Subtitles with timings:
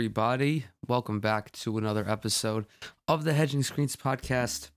[0.00, 0.64] everybody?
[0.88, 2.64] Welcome back to another episode
[3.06, 4.70] of the Hedging Screens podcast.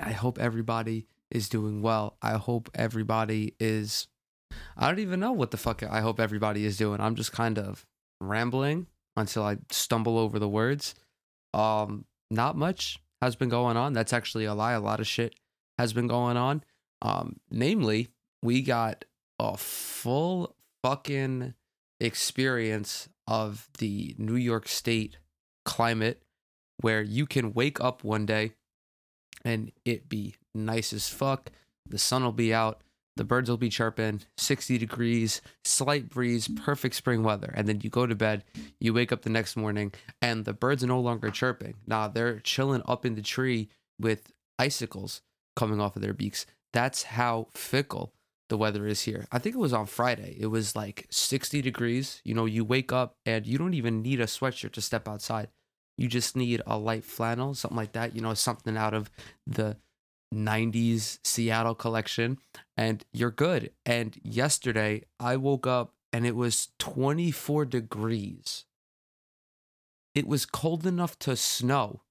[0.00, 2.16] I hope everybody is doing well.
[2.22, 4.08] I hope everybody is.
[4.78, 7.02] I don't even know what the fuck I hope everybody is doing.
[7.02, 7.84] I'm just kind of
[8.18, 10.94] rambling until I stumble over the words.
[11.52, 13.92] Um, not much has been going on.
[13.92, 14.72] That's actually a lie.
[14.72, 15.34] A lot of shit
[15.76, 16.64] has been going on.
[17.02, 18.08] Um, namely,
[18.42, 19.04] we got
[19.38, 21.52] a full fucking
[22.00, 25.16] experience of the New York State
[25.64, 26.22] climate
[26.80, 28.52] where you can wake up one day
[29.44, 31.50] and it be nice as fuck.
[31.88, 32.82] The sun will be out,
[33.16, 37.52] the birds will be chirping, 60 degrees, slight breeze, perfect spring weather.
[37.54, 38.44] And then you go to bed,
[38.80, 41.74] you wake up the next morning, and the birds are no longer chirping.
[41.86, 43.68] Nah, they're chilling up in the tree
[43.98, 45.22] with icicles
[45.54, 46.46] coming off of their beaks.
[46.72, 48.12] That's how fickle
[48.50, 49.26] the weather is here.
[49.32, 50.36] I think it was on Friday.
[50.38, 52.20] It was like 60 degrees.
[52.24, 55.48] You know, you wake up and you don't even need a sweatshirt to step outside.
[55.96, 58.14] You just need a light flannel, something like that.
[58.14, 59.10] You know, something out of
[59.46, 59.78] the
[60.34, 62.38] 90s Seattle collection,
[62.76, 63.70] and you're good.
[63.84, 68.64] And yesterday, I woke up and it was 24 degrees.
[70.14, 72.02] It was cold enough to snow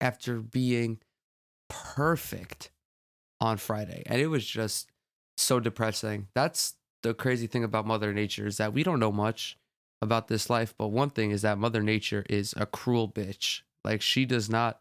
[0.00, 0.98] after being
[1.68, 2.70] perfect
[3.40, 4.02] on Friday.
[4.06, 4.91] And it was just
[5.36, 6.28] so depressing.
[6.34, 9.56] That's the crazy thing about Mother Nature is that we don't know much
[10.00, 13.62] about this life, but one thing is that Mother Nature is a cruel bitch.
[13.84, 14.80] Like she does not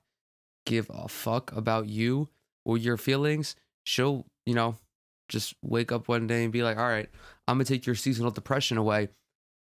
[0.65, 2.29] give a fuck about you
[2.65, 3.55] or your feelings.
[3.83, 4.75] She'll, you know,
[5.29, 7.09] just wake up one day and be like, "All right,
[7.47, 9.09] I'm going to take your seasonal depression away."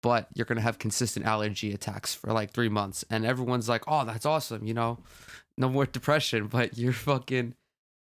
[0.01, 3.83] But you're going to have consistent allergy attacks for like 3 months and everyone's like,
[3.87, 4.99] "Oh, that's awesome, you know.
[5.57, 7.55] No more depression." But you're fucking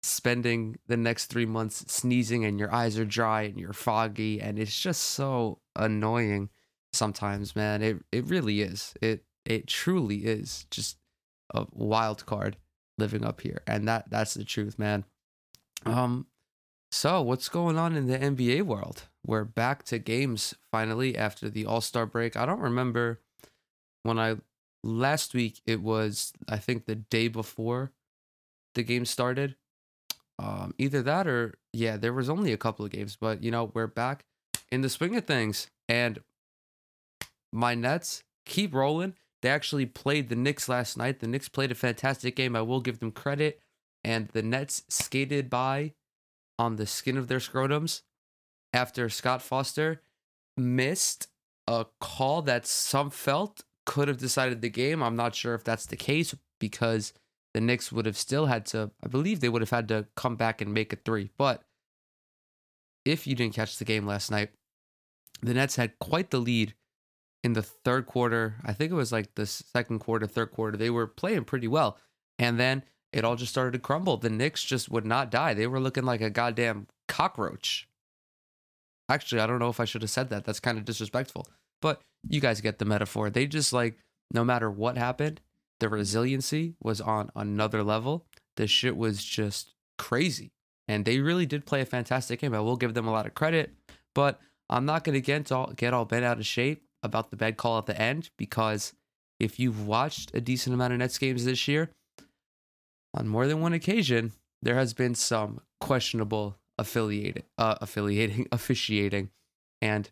[0.03, 4.57] spending the next three months sneezing and your eyes are dry and you're foggy and
[4.57, 6.49] it's just so annoying
[6.93, 7.81] sometimes man.
[7.81, 8.93] It it really is.
[9.01, 10.97] It it truly is just
[11.53, 12.57] a wild card
[12.97, 15.05] living up here and that that's the truth man.
[15.85, 16.27] Um
[16.91, 19.03] so what's going on in the NBA world?
[19.25, 22.35] We're back to games finally after the all-star break.
[22.35, 23.21] I don't remember
[24.03, 24.35] when i
[24.83, 27.91] last week it was i think the day before
[28.73, 29.55] the game started
[30.39, 33.71] um, either that or yeah, there was only a couple of games, but you know
[33.73, 34.25] we're back
[34.71, 36.19] in the swing of things, and
[37.51, 39.15] my Nets keep rolling.
[39.41, 41.19] They actually played the Knicks last night.
[41.19, 42.55] The Knicks played a fantastic game.
[42.55, 43.59] I will give them credit,
[44.03, 45.93] and the Nets skated by
[46.59, 48.01] on the skin of their scrotums
[48.73, 50.01] after Scott Foster
[50.57, 51.27] missed
[51.67, 55.01] a call that some felt could have decided the game.
[55.01, 57.13] I'm not sure if that's the case because
[57.53, 60.35] the Knicks would have still had to, I believe they would have had to come
[60.35, 61.29] back and make a three.
[61.37, 61.63] But
[63.05, 64.49] if you didn't catch the game last night,
[65.41, 66.75] the Nets had quite the lead
[67.43, 68.55] in the third quarter.
[68.63, 70.77] I think it was like the second quarter, third quarter.
[70.77, 71.97] They were playing pretty well.
[72.37, 74.17] And then it all just started to crumble.
[74.17, 75.53] The Knicks just would not die.
[75.53, 77.87] They were looking like a goddamn cockroach.
[79.09, 80.45] Actually, I don't know if I should have said that.
[80.45, 81.47] That's kind of disrespectful.
[81.81, 83.29] But you guys get the metaphor.
[83.29, 83.97] They just like,
[84.33, 85.41] no matter what happened,
[85.81, 88.25] the resiliency was on another level.
[88.55, 90.53] The shit was just crazy.
[90.87, 92.53] And they really did play a fantastic game.
[92.53, 93.71] I will give them a lot of credit,
[94.13, 97.35] but I'm not going to get all get all bent out of shape about the
[97.35, 98.93] bad call at the end because
[99.39, 101.89] if you've watched a decent amount of Nets games this year,
[103.13, 109.31] on more than one occasion, there has been some questionable affiliated uh, affiliating officiating,
[109.81, 110.11] and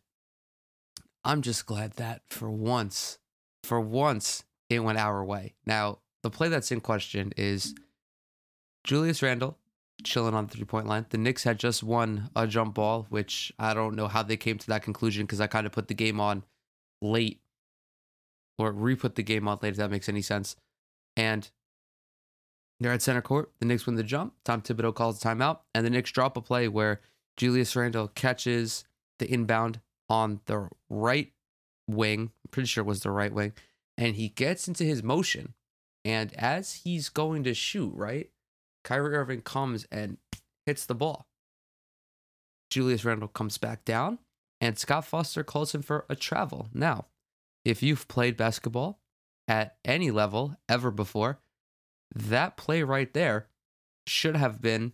[1.23, 3.19] I'm just glad that for once,
[3.63, 5.55] for once, it went our way.
[5.65, 7.73] Now, the play that's in question is
[8.83, 9.57] Julius Randle
[10.03, 11.05] chilling on the three point line.
[11.09, 14.57] The Knicks had just won a jump ball, which I don't know how they came
[14.57, 16.43] to that conclusion because I kind of put the game on
[17.01, 17.41] late
[18.57, 20.55] or re put the game on late, if that makes any sense.
[21.17, 21.49] And
[22.79, 23.51] they're at center court.
[23.59, 24.33] The Knicks win the jump.
[24.45, 27.01] Tom Thibodeau calls a timeout, and the Knicks drop a play where
[27.35, 28.85] Julius Randle catches
[29.17, 31.31] the inbound on the right
[31.87, 32.31] wing.
[32.45, 33.53] I'm pretty sure it was the right wing
[33.99, 35.53] and he gets into his motion.
[36.05, 38.29] And as he's going to shoot, right,
[38.85, 40.17] Kyrie Irving comes and
[40.65, 41.27] hits the ball.
[42.69, 44.19] Julius Randle comes back down,
[44.61, 46.69] and Scott Foster calls him for a travel.
[46.73, 47.07] Now,
[47.65, 48.99] if you've played basketball
[49.49, 51.39] at any level ever before,
[52.15, 53.47] that play right there
[54.07, 54.93] should have been,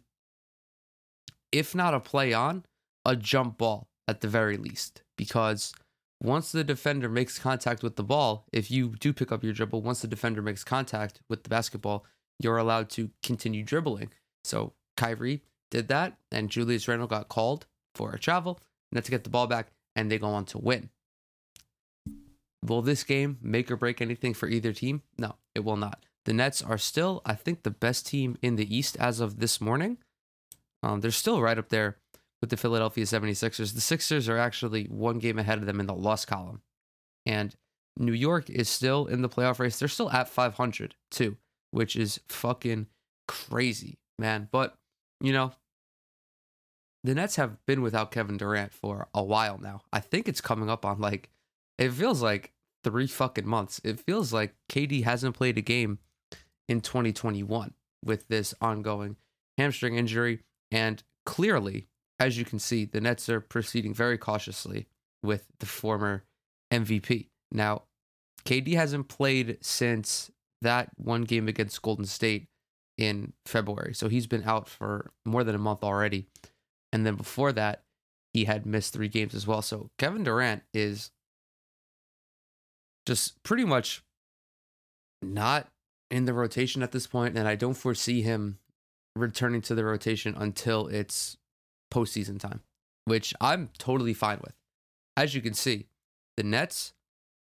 [1.51, 2.65] if not a play on,
[3.05, 5.73] a jump ball at the very least, because
[6.21, 9.81] once the defender makes contact with the ball, if you do pick up your dribble,
[9.81, 12.05] once the defender makes contact with the basketball,
[12.39, 14.11] you're allowed to continue dribbling.
[14.43, 18.59] So Kyrie did that, and Julius Randle got called for a travel,
[18.91, 20.89] and to get the ball back, and they go on to win.
[22.63, 25.03] will this game make or break anything for either team?
[25.17, 26.05] No, it will not.
[26.25, 29.61] The Nets are still, I think, the best team in the East as of this
[29.61, 29.97] morning.
[30.81, 31.97] Um, they're still right up there
[32.41, 33.73] with the Philadelphia 76ers.
[33.73, 36.61] The Sixers are actually one game ahead of them in the loss column.
[37.25, 37.55] And
[37.97, 39.79] New York is still in the playoff race.
[39.79, 41.37] They're still at 500 too,
[41.71, 42.87] which is fucking
[43.27, 44.49] crazy, man.
[44.51, 44.75] But,
[45.21, 45.53] you know,
[47.03, 49.81] the Nets have been without Kevin Durant for a while now.
[49.93, 51.29] I think it's coming up on like,
[51.77, 52.51] it feels like
[52.83, 53.79] three fucking months.
[53.83, 55.99] It feels like KD hasn't played a game
[56.67, 57.73] in 2021
[58.03, 59.17] with this ongoing
[59.57, 60.41] hamstring injury.
[60.71, 61.87] And clearly,
[62.19, 64.87] as you can see, the Nets are proceeding very cautiously
[65.23, 66.23] with the former
[66.71, 67.27] MVP.
[67.51, 67.83] Now,
[68.45, 70.31] KD hasn't played since
[70.61, 72.47] that one game against Golden State
[72.97, 73.93] in February.
[73.93, 76.27] So he's been out for more than a month already.
[76.93, 77.83] And then before that,
[78.33, 79.61] he had missed three games as well.
[79.61, 81.11] So Kevin Durant is
[83.05, 84.03] just pretty much
[85.21, 85.67] not
[86.11, 88.59] in the rotation at this point, and I don't foresee him
[89.15, 91.37] returning to the rotation until it's
[91.95, 92.61] postseason time,
[93.05, 94.53] which I'm totally fine with.
[95.15, 95.87] As you can see,
[96.35, 96.93] the Nets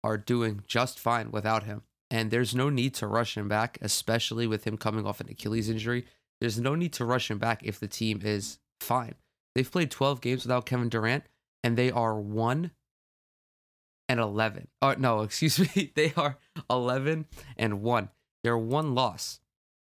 [0.03, 1.83] are doing just fine without him.
[2.11, 5.69] And there's no need to rush him back, especially with him coming off an Achilles
[5.69, 6.05] injury.
[6.41, 9.15] There's no need to rush him back if the team is fine.
[9.53, 11.25] They've played 12 games without Kevin Durant,
[11.63, 12.71] and they are 1
[14.07, 14.69] and 11.
[14.81, 15.91] Oh, no, excuse me.
[15.95, 16.37] They are
[16.69, 17.27] 11
[17.57, 18.09] and 1.
[18.43, 19.39] Their one loss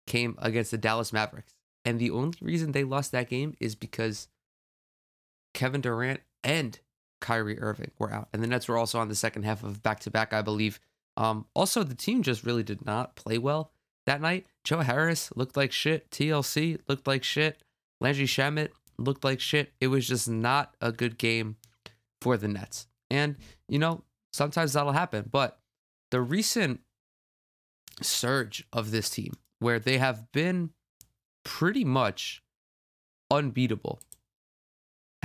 [0.08, 1.56] came against the Dallas Mavericks.
[1.84, 4.28] And the only reason they lost that game is because
[5.56, 6.80] Kevin Durant and
[7.22, 8.30] Kyrie Irving were out.
[8.32, 10.80] And the Nets were also on the second half of back to back, I believe.
[11.18, 13.72] Um, also, the team just really did not play well
[14.06, 14.46] that night.
[14.64, 16.12] Joe Harris looked like shit.
[16.12, 17.64] TLC looked like shit.
[18.00, 19.74] Landry Shamet looked like shit.
[19.80, 21.56] It was just not a good game
[22.22, 22.88] for the Nets.
[23.10, 23.38] And,
[23.68, 24.04] you know,
[24.34, 25.30] sometimes that'll happen.
[25.32, 25.58] But
[26.12, 26.82] the recent
[28.02, 30.72] surge of this team, where they have been
[31.44, 32.44] pretty much
[33.32, 34.00] unbeatable,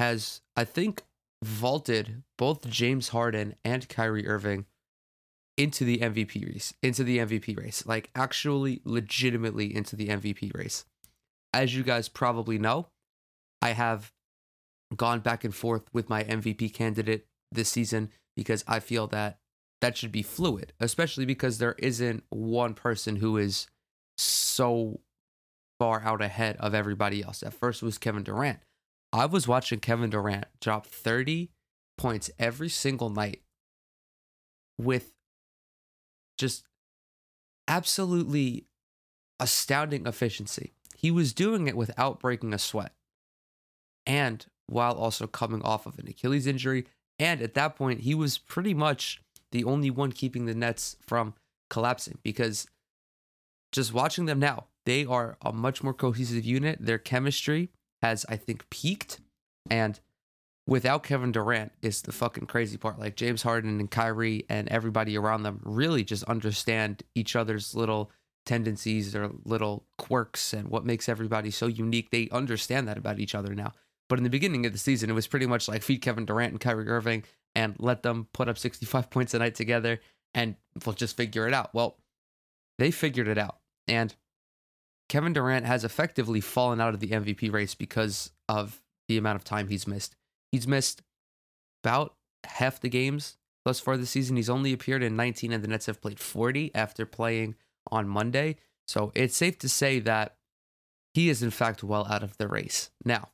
[0.00, 1.02] has, I think,
[1.44, 4.64] vaulted both James Harden and Kyrie Irving
[5.58, 10.87] into the MVP race, into the MVP race, like actually legitimately into the MVP race.
[11.52, 12.87] As you guys probably know,
[13.61, 14.11] I have
[14.97, 19.38] gone back and forth with my MVP candidate this season because I feel that
[19.82, 23.67] that should be fluid, especially because there isn't one person who is
[24.17, 25.00] so
[25.79, 27.43] far out ahead of everybody else.
[27.43, 28.61] At first, was Kevin Durant.
[29.12, 31.50] I was watching Kevin Durant drop 30
[31.98, 33.42] points every single night
[34.78, 35.12] with
[36.38, 36.64] just
[37.68, 38.66] absolutely
[39.38, 40.72] astounding efficiency.
[40.96, 42.92] He was doing it without breaking a sweat
[44.06, 46.86] and while also coming off of an Achilles injury.
[47.18, 49.20] And at that point, he was pretty much
[49.52, 51.34] the only one keeping the Nets from
[51.68, 52.66] collapsing because
[53.72, 56.78] just watching them now, they are a much more cohesive unit.
[56.80, 57.70] Their chemistry
[58.02, 59.20] has, I think, peaked.
[59.70, 59.99] And
[60.67, 62.99] without Kevin Durant is the fucking crazy part.
[62.99, 68.11] Like James Harden and Kyrie and everybody around them really just understand each other's little
[68.47, 72.10] tendencies, their little quirks, and what makes everybody so unique.
[72.10, 73.72] They understand that about each other now.
[74.08, 76.53] But in the beginning of the season, it was pretty much like feed Kevin Durant
[76.53, 77.24] and Kyrie Irving
[77.55, 80.01] and let them put up 65 points a night together
[80.34, 81.72] and we'll just figure it out.
[81.74, 81.96] Well,
[82.79, 83.58] they figured it out.
[83.86, 84.15] And
[85.10, 89.43] Kevin Durant has effectively fallen out of the MVP race because of the amount of
[89.43, 90.14] time he's missed.
[90.52, 91.02] He's missed
[91.82, 92.14] about
[92.46, 94.36] half the games thus far this season.
[94.36, 97.56] He's only appeared in 19, and the Nets have played 40 after playing
[97.90, 98.55] on Monday.
[98.86, 100.36] So it's safe to say that
[101.12, 102.90] he is, in fact, well out of the race.
[103.05, 103.31] Now,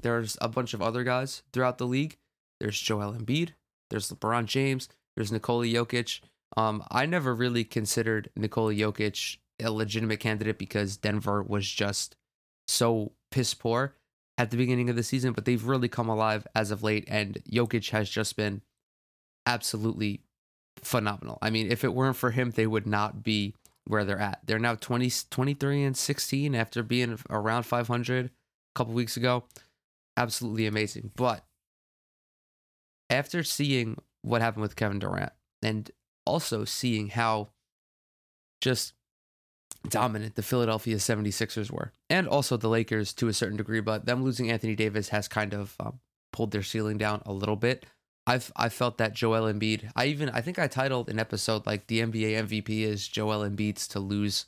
[0.00, 2.16] there's a bunch of other guys throughout the league.
[2.60, 3.54] There's Joel Embiid,
[3.90, 6.20] there's LeBron James, there's Nikola Jokic.
[6.56, 12.16] Um, I never really considered Nikola Jokic a legitimate candidate because Denver was just
[12.68, 13.94] so piss poor
[14.38, 17.38] at the beginning of the season, but they've really come alive as of late, and
[17.50, 18.62] Jokic has just been
[19.46, 20.22] absolutely
[20.82, 21.38] phenomenal.
[21.42, 23.54] I mean, if it weren't for him, they would not be
[23.86, 24.40] where they're at.
[24.46, 28.30] They're now 20, 23 and 16 after being around 500 a
[28.74, 29.44] couple weeks ago.
[30.16, 31.10] Absolutely amazing.
[31.16, 31.44] But
[33.10, 35.90] after seeing what happened with Kevin Durant and
[36.24, 37.48] also seeing how
[38.60, 38.94] just
[39.88, 44.22] dominant the Philadelphia 76ers were, and also the Lakers to a certain degree, but them
[44.22, 46.00] losing Anthony Davis has kind of um,
[46.32, 47.86] pulled their ceiling down a little bit.
[48.26, 49.90] I've I felt that Joel Embiid.
[49.96, 53.88] I even I think I titled an episode like the NBA MVP is Joel Embiid's
[53.88, 54.46] to lose,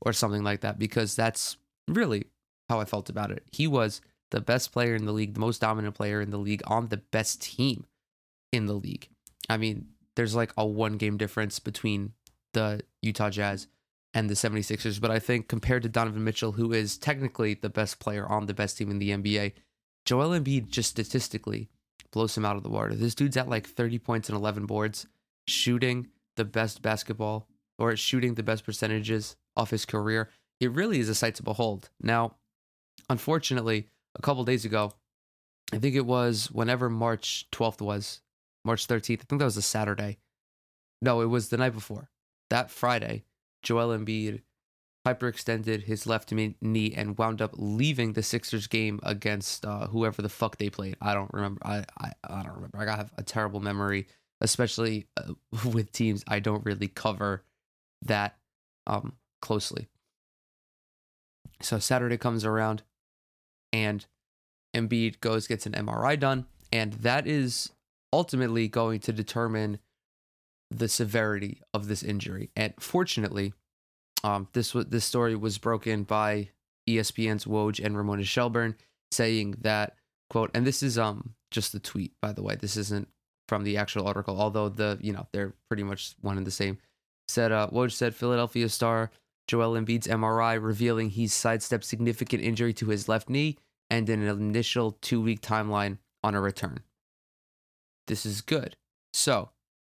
[0.00, 1.56] or something like that, because that's
[1.88, 2.26] really
[2.68, 3.44] how I felt about it.
[3.52, 4.00] He was
[4.30, 6.96] the best player in the league, the most dominant player in the league, on the
[6.96, 7.86] best team
[8.52, 9.08] in the league.
[9.48, 12.12] I mean, there's like a one game difference between
[12.52, 13.66] the Utah Jazz
[14.16, 14.98] and the 76ers.
[14.98, 18.54] But I think compared to Donovan Mitchell, who is technically the best player on the
[18.54, 19.52] best team in the NBA,
[20.06, 21.68] Joel Embiid just statistically
[22.12, 22.94] blows him out of the water.
[22.94, 25.06] This dude's at like 30 points and 11 boards,
[25.46, 27.46] shooting the best basketball
[27.78, 30.30] or shooting the best percentages of his career.
[30.60, 31.90] It really is a sight to behold.
[32.00, 32.36] Now,
[33.10, 34.92] unfortunately, a couple days ago,
[35.74, 38.22] I think it was whenever March 12th was,
[38.64, 39.20] March 13th.
[39.20, 40.16] I think that was a Saturday.
[41.02, 42.08] No, it was the night before.
[42.48, 43.24] That Friday,
[43.66, 44.42] Joel Embiid
[45.04, 50.28] hyperextended his left knee and wound up leaving the Sixers game against uh, whoever the
[50.28, 50.96] fuck they played.
[51.00, 51.60] I don't remember.
[51.64, 52.78] I, I, I don't remember.
[52.78, 54.06] I have a terrible memory,
[54.40, 55.32] especially uh,
[55.72, 57.42] with teams I don't really cover
[58.02, 58.36] that
[58.86, 59.88] um, closely.
[61.60, 62.84] So Saturday comes around
[63.72, 64.06] and
[64.76, 67.72] Embiid goes, gets an MRI done, and that is
[68.12, 69.80] ultimately going to determine
[70.70, 72.50] the severity of this injury.
[72.56, 73.52] And fortunately,
[74.24, 76.50] um, this was this story was broken by
[76.88, 78.76] ESPN's Woj and Ramona Shelburne,
[79.10, 79.96] saying that
[80.30, 82.56] quote, and this is um just the tweet by the way.
[82.56, 83.08] This isn't
[83.48, 86.78] from the actual article, although the you know they're pretty much one and the same.
[87.28, 89.10] Said uh, Woj said Philadelphia star
[89.48, 93.56] Joel Embiid's MRI revealing he's sidestepped significant injury to his left knee
[93.90, 96.80] and an initial two week timeline on a return.
[98.06, 98.76] This is good.
[99.12, 99.50] So,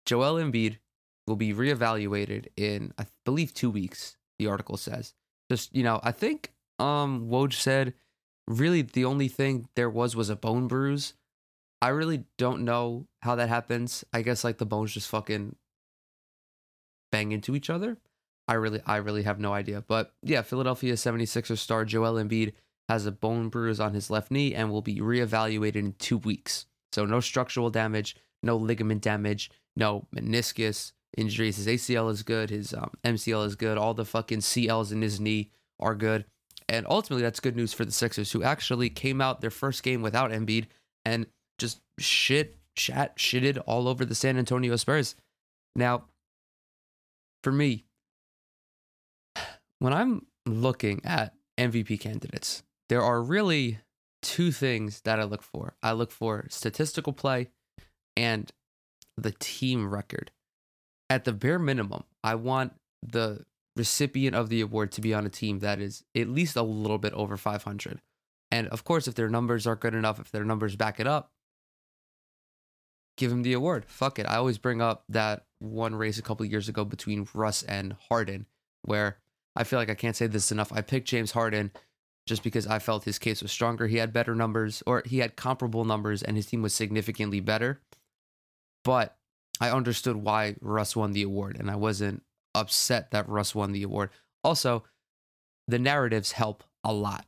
[0.09, 0.79] Joel Embiid
[1.27, 5.12] will be reevaluated in, I believe, two weeks, the article says.
[5.50, 7.93] Just, you know, I think um Woj said
[8.47, 11.12] really the only thing there was was a bone bruise.
[11.83, 14.03] I really don't know how that happens.
[14.11, 15.57] I guess like the bones just fucking
[17.12, 17.99] bang into each other.
[18.49, 19.85] I really I really have no idea.
[19.87, 22.55] But yeah, Philadelphia 76ers star Joel Embiid
[22.88, 26.65] has a bone bruise on his left knee and will be reevaluated in 2 weeks.
[26.93, 31.56] So no structural damage, no ligament damage, no meniscus injuries.
[31.56, 35.20] His ACL is good, his um, MCL is good, all the fucking CLs in his
[35.20, 36.25] knee are good.
[36.68, 40.02] And ultimately that's good news for the Sixers who actually came out their first game
[40.02, 40.66] without Embiid
[41.04, 41.26] and
[41.58, 45.14] just shit chat shitted all over the San Antonio Spurs.
[45.75, 46.04] Now,
[47.42, 47.85] for me,
[49.78, 53.78] when I'm looking at MVP candidates, there are really
[54.23, 55.76] two things that I look for.
[55.82, 57.49] I look for statistical play
[58.16, 58.50] and
[59.22, 60.30] the team record.
[61.10, 63.44] At the bare minimum, I want the
[63.76, 66.98] recipient of the award to be on a team that is at least a little
[66.98, 68.00] bit over 500.
[68.50, 71.30] And of course, if their numbers aren't good enough, if their numbers back it up,
[73.16, 73.84] give him the award.
[73.87, 74.26] Fuck it.
[74.26, 78.46] I always bring up that one race a couple years ago between Russ and Harden,
[78.82, 79.18] where
[79.54, 80.72] I feel like I can't say this enough.
[80.72, 81.72] I picked James Harden
[82.26, 83.87] just because I felt his case was stronger.
[83.87, 87.80] He had better numbers, or he had comparable numbers, and his team was significantly better.
[88.88, 89.18] But
[89.61, 92.23] I understood why Russ won the award, and I wasn't
[92.54, 94.09] upset that Russ won the award.
[94.42, 94.85] Also,
[95.66, 97.26] the narratives help a lot.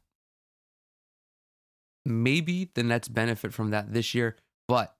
[2.07, 4.37] Maybe the Nets benefit from that this year,
[4.69, 4.95] but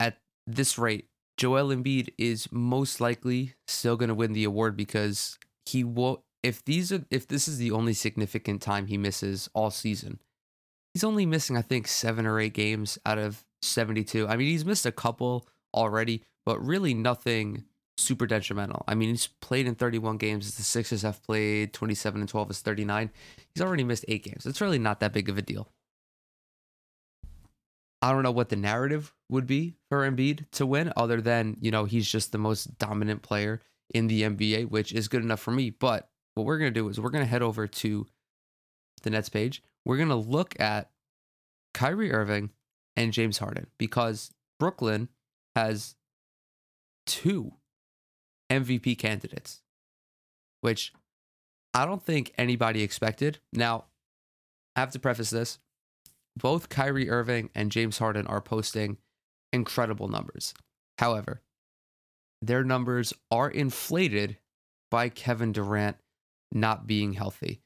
[0.00, 5.38] at this rate, Joel Embiid is most likely still going to win the award because
[5.66, 9.70] he will if these are if this is the only significant time he misses all
[9.70, 10.18] season,
[10.94, 14.26] he's only missing I think 7 or 8 games out of 72.
[14.26, 17.64] I mean, he's missed a couple already, but really nothing
[17.96, 18.84] super detrimental.
[18.88, 20.54] I mean, he's played in 31 games.
[20.56, 23.10] The Sixers have played 27 and 12 is 39.
[23.54, 24.46] He's already missed 8 games.
[24.46, 25.68] It's really not that big of a deal.
[28.02, 31.70] I don't know what the narrative would be for Embiid to win, other than, you
[31.70, 33.62] know, he's just the most dominant player
[33.94, 35.70] in the NBA, which is good enough for me.
[35.70, 38.06] But what we're going to do is we're going to head over to
[39.02, 39.62] the Nets page.
[39.86, 40.90] We're going to look at
[41.72, 42.50] Kyrie Irving
[42.96, 45.08] and James Harden because Brooklyn
[45.54, 45.94] has
[47.06, 47.54] two
[48.50, 49.62] MVP candidates,
[50.60, 50.92] which
[51.72, 53.38] I don't think anybody expected.
[53.52, 53.84] Now,
[54.76, 55.58] I have to preface this
[56.36, 58.98] both Kyrie Irving and James Harden are posting
[59.52, 60.52] incredible numbers.
[60.98, 61.42] However,
[62.42, 64.38] their numbers are inflated
[64.90, 65.96] by Kevin Durant
[66.52, 67.60] not being healthy.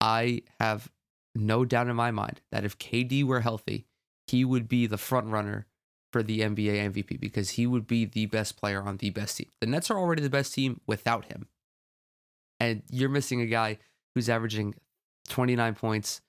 [0.00, 0.90] I have
[1.34, 3.86] no doubt in my mind that if KD were healthy,
[4.26, 5.66] he would be the front runner
[6.12, 9.48] for the NBA MVP because he would be the best player on the best team.
[9.60, 11.48] The Nets are already the best team without him.
[12.60, 13.78] And you're missing a guy
[14.14, 14.74] who's averaging
[15.28, 16.20] 29 points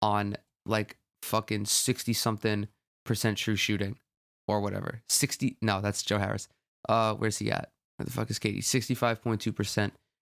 [0.00, 2.68] on like fucking 60 something
[3.04, 3.98] percent true shooting
[4.46, 5.02] or whatever.
[5.08, 6.48] 60 No, that's Joe Harris.
[6.88, 7.70] Uh where's he at?
[7.96, 8.58] Where the fuck is KD?
[8.58, 9.90] 65.2%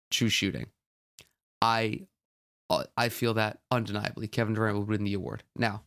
[0.09, 0.67] true shooting.
[1.61, 2.07] I
[2.69, 5.43] uh, I feel that undeniably Kevin Durant will win the award.
[5.57, 5.83] Now,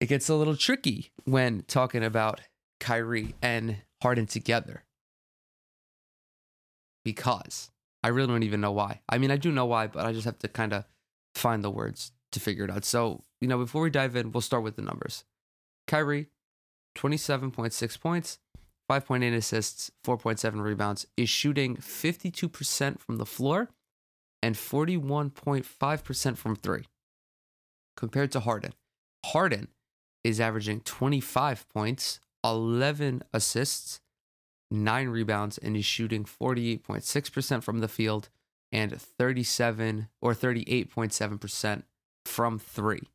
[0.00, 2.40] it gets a little tricky when talking about
[2.80, 4.84] Kyrie and Harden together.
[7.04, 7.70] Because
[8.02, 9.00] I really don't even know why.
[9.08, 10.84] I mean, I do know why, but I just have to kind of
[11.34, 12.84] find the words to figure it out.
[12.84, 15.24] So, you know, before we dive in, we'll start with the numbers.
[15.86, 16.28] Kyrie,
[16.96, 18.38] 27.6 points,
[18.90, 23.68] 5.8 assists, 4.7 rebounds, is shooting 52% from the floor
[24.42, 26.84] and 41.5% from three
[27.96, 28.72] compared to Harden.
[29.26, 29.68] Harden
[30.24, 34.00] is averaging 25 points, 11 assists,
[34.70, 38.28] 9 rebounds, and is shooting 48.6% from the field
[38.72, 41.82] and 37 or 38.7%
[42.24, 43.08] from three.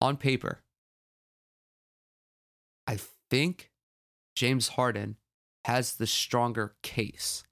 [0.00, 0.60] On paper,
[2.86, 2.98] I
[3.30, 3.70] think
[4.34, 5.16] James Harden
[5.64, 7.44] has the stronger case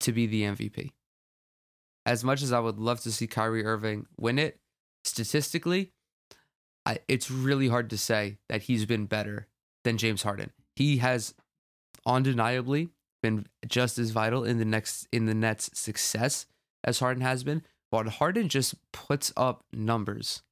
[0.00, 0.92] to be the MVP.
[2.06, 4.60] As much as I would love to see Kyrie Irving win it,
[5.04, 5.92] statistically,
[7.08, 9.46] It's really hard to say that he's been better
[9.84, 10.50] than James Harden.
[10.76, 11.34] He has
[12.06, 12.90] undeniably
[13.22, 16.46] been just as vital in the next in the Nets' success
[16.84, 20.42] as Harden has been, but Harden just puts up numbers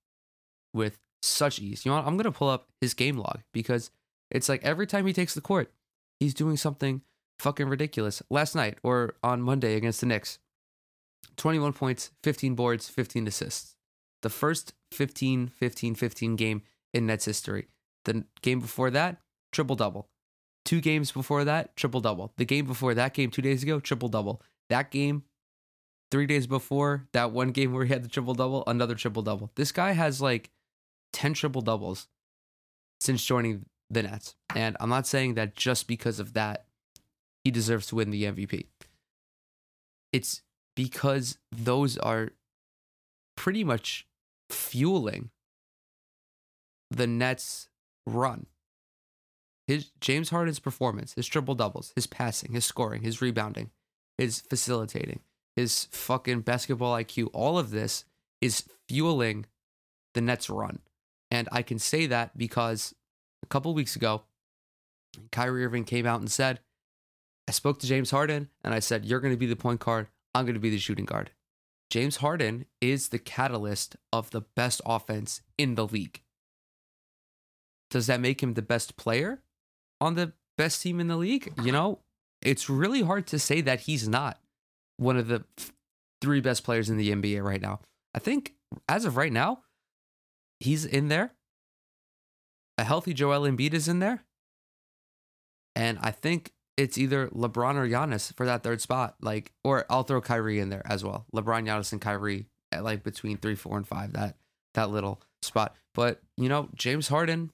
[0.74, 1.84] with such ease.
[1.84, 2.06] You know what?
[2.06, 3.90] I'm gonna pull up his game log because
[4.30, 5.72] it's like every time he takes the court,
[6.18, 7.02] he's doing something
[7.38, 8.22] fucking ridiculous.
[8.30, 10.38] Last night or on Monday against the Knicks,
[11.36, 13.75] 21 points, 15 boards, 15 assists.
[14.26, 17.68] The first 15 15 15 game in Nets history.
[18.06, 19.18] The game before that,
[19.52, 20.08] triple double.
[20.64, 22.32] Two games before that, triple double.
[22.36, 24.42] The game before that game, two days ago, triple double.
[24.68, 25.22] That game,
[26.10, 29.52] three days before, that one game where he had the triple double, another triple double.
[29.54, 30.50] This guy has like
[31.12, 32.08] 10 triple doubles
[32.98, 34.34] since joining the Nets.
[34.56, 36.66] And I'm not saying that just because of that,
[37.44, 38.66] he deserves to win the MVP.
[40.12, 40.42] It's
[40.74, 42.30] because those are
[43.36, 44.04] pretty much
[44.50, 45.30] fueling
[46.90, 47.68] the Nets'
[48.06, 48.46] run.
[49.66, 53.70] His James Harden's performance, his triple doubles, his passing, his scoring, his rebounding,
[54.16, 55.20] his facilitating,
[55.56, 58.04] his fucking basketball IQ, all of this
[58.40, 59.46] is fueling
[60.14, 60.80] the Nets' run.
[61.30, 62.94] And I can say that because
[63.42, 64.22] a couple weeks ago,
[65.32, 66.60] Kyrie Irving came out and said,
[67.48, 70.08] I spoke to James Harden and I said, You're going to be the point guard.
[70.34, 71.30] I'm going to be the shooting guard.
[71.90, 76.20] James Harden is the catalyst of the best offense in the league.
[77.90, 79.42] Does that make him the best player
[80.00, 81.52] on the best team in the league?
[81.62, 82.00] You know,
[82.42, 84.40] it's really hard to say that he's not
[84.96, 85.44] one of the
[86.20, 87.80] three best players in the NBA right now.
[88.14, 88.54] I think
[88.88, 89.60] as of right now,
[90.58, 91.32] he's in there.
[92.78, 94.24] A healthy Joel Embiid is in there.
[95.74, 99.16] And I think it's either LeBron or Giannis for that third spot.
[99.20, 101.26] Like, or I'll throw Kyrie in there as well.
[101.34, 104.12] LeBron, Giannis, and Kyrie at like between three, four, and five.
[104.12, 104.36] That
[104.74, 105.74] that little spot.
[105.94, 107.50] But you know, James Harden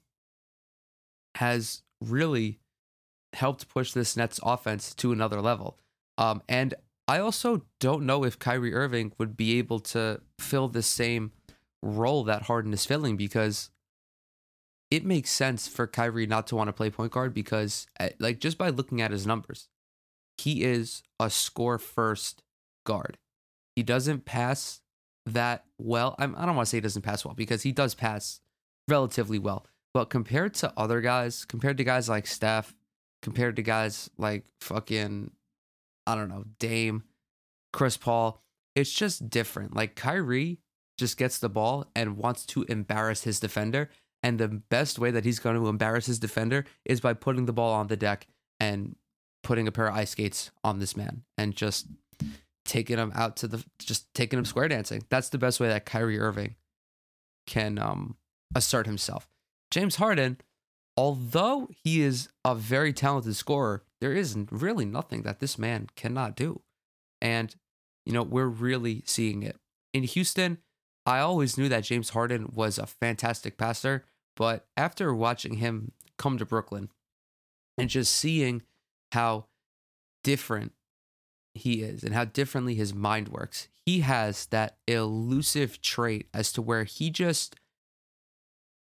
[1.35, 2.59] has really
[3.33, 5.79] helped push this Nets offense to another level.
[6.17, 6.75] Um, and
[7.07, 11.31] I also don't know if Kyrie Irving would be able to fill the same
[11.81, 13.71] role that Harden is filling because
[14.93, 18.39] it makes sense for Kyrie not to want to play point guard because, eh, like,
[18.39, 19.67] just by looking at his numbers,
[20.37, 22.43] he is a score first
[22.85, 23.17] guard.
[23.75, 24.81] He doesn't pass
[25.25, 26.13] that well.
[26.19, 28.39] I don't want to say he doesn't pass well because he does pass
[28.87, 29.65] relatively well.
[29.95, 32.75] But compared to other guys, compared to guys like Steph,
[33.23, 35.31] compared to guys like fucking,
[36.05, 37.01] I don't know, Dame,
[37.71, 38.43] Chris Paul,
[38.75, 39.75] it's just different.
[39.75, 40.59] Like Kyrie
[40.99, 43.89] just gets the ball and wants to embarrass his defender
[44.23, 47.53] and the best way that he's going to embarrass his defender is by putting the
[47.53, 48.25] ball on the deck
[48.59, 48.95] and
[49.43, 51.87] putting a pair of ice skates on this man and just
[52.65, 55.03] taking him out to the just taking him square dancing.
[55.09, 56.55] That's the best way that Kyrie Irving
[57.45, 58.15] can um
[58.55, 59.27] assert himself.
[59.69, 60.39] James Harden,
[60.95, 66.35] although he is a very talented scorer, there is really nothing that this man cannot
[66.35, 66.61] do.
[67.21, 67.53] And
[68.05, 69.57] you know, we're really seeing it.
[69.93, 70.59] In Houston,
[71.05, 76.37] I always knew that James Harden was a fantastic passer, but after watching him come
[76.37, 76.89] to Brooklyn
[77.77, 78.63] and just seeing
[79.11, 79.45] how
[80.23, 80.73] different
[81.53, 86.61] he is and how differently his mind works, he has that elusive trait as to
[86.61, 87.55] where he just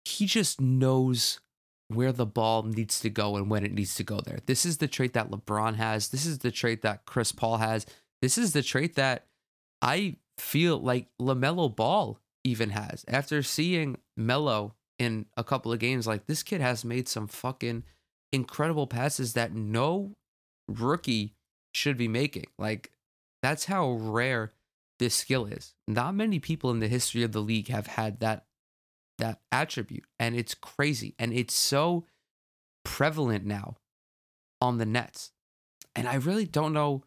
[0.05, 1.41] he just knows
[1.89, 4.39] where the ball needs to go and when it needs to go there.
[4.47, 6.09] This is the trait that LeBron has.
[6.09, 7.87] This is the trait that Chris Paul has.
[8.21, 9.27] This is the trait that
[9.81, 13.05] I feel like LaMelo Ball even has.
[13.09, 16.07] After seeing Melo in a couple of games.
[16.07, 17.85] Like this kid has made some fucking
[18.33, 20.15] incredible passes that no
[20.69, 21.35] rookie
[21.73, 22.47] should be making.
[22.59, 22.93] Like
[23.43, 24.53] that's how rare
[24.99, 25.75] this skill is.
[25.87, 28.45] Not many people in the history of the league have had that
[29.19, 32.05] that attribute and it's crazy and it's so
[32.85, 33.77] prevalent now
[34.61, 35.33] on the Nets.
[35.97, 37.03] And I really don't know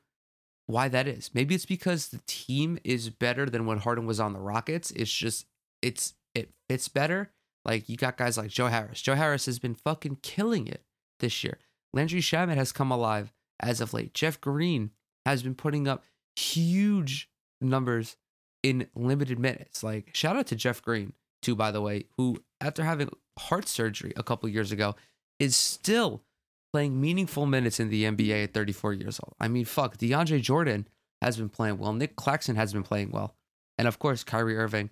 [0.67, 1.31] why that is.
[1.33, 4.91] Maybe it's because the team is better than when Harden was on the Rockets.
[4.91, 5.45] It's just
[5.81, 7.31] it's it fits better.
[7.65, 9.01] Like you got guys like Joe Harris.
[9.01, 10.83] Joe Harris has been fucking killing it
[11.19, 11.59] this year.
[11.93, 14.13] Landry Shamet has come alive as of late.
[14.13, 14.91] Jeff Green
[15.25, 16.03] has been putting up
[16.35, 18.17] huge numbers
[18.63, 19.83] in limited minutes.
[19.83, 24.13] Like shout out to Jeff Green too, by the way, who after having heart surgery
[24.15, 24.95] a couple years ago
[25.39, 26.23] is still
[26.71, 29.35] playing meaningful minutes in the NBA at 34 years old.
[29.39, 30.87] I mean, fuck, DeAndre Jordan
[31.21, 31.93] has been playing well.
[31.93, 33.35] Nic Claxton has been playing well.
[33.77, 34.89] And of course, Kyrie Irving.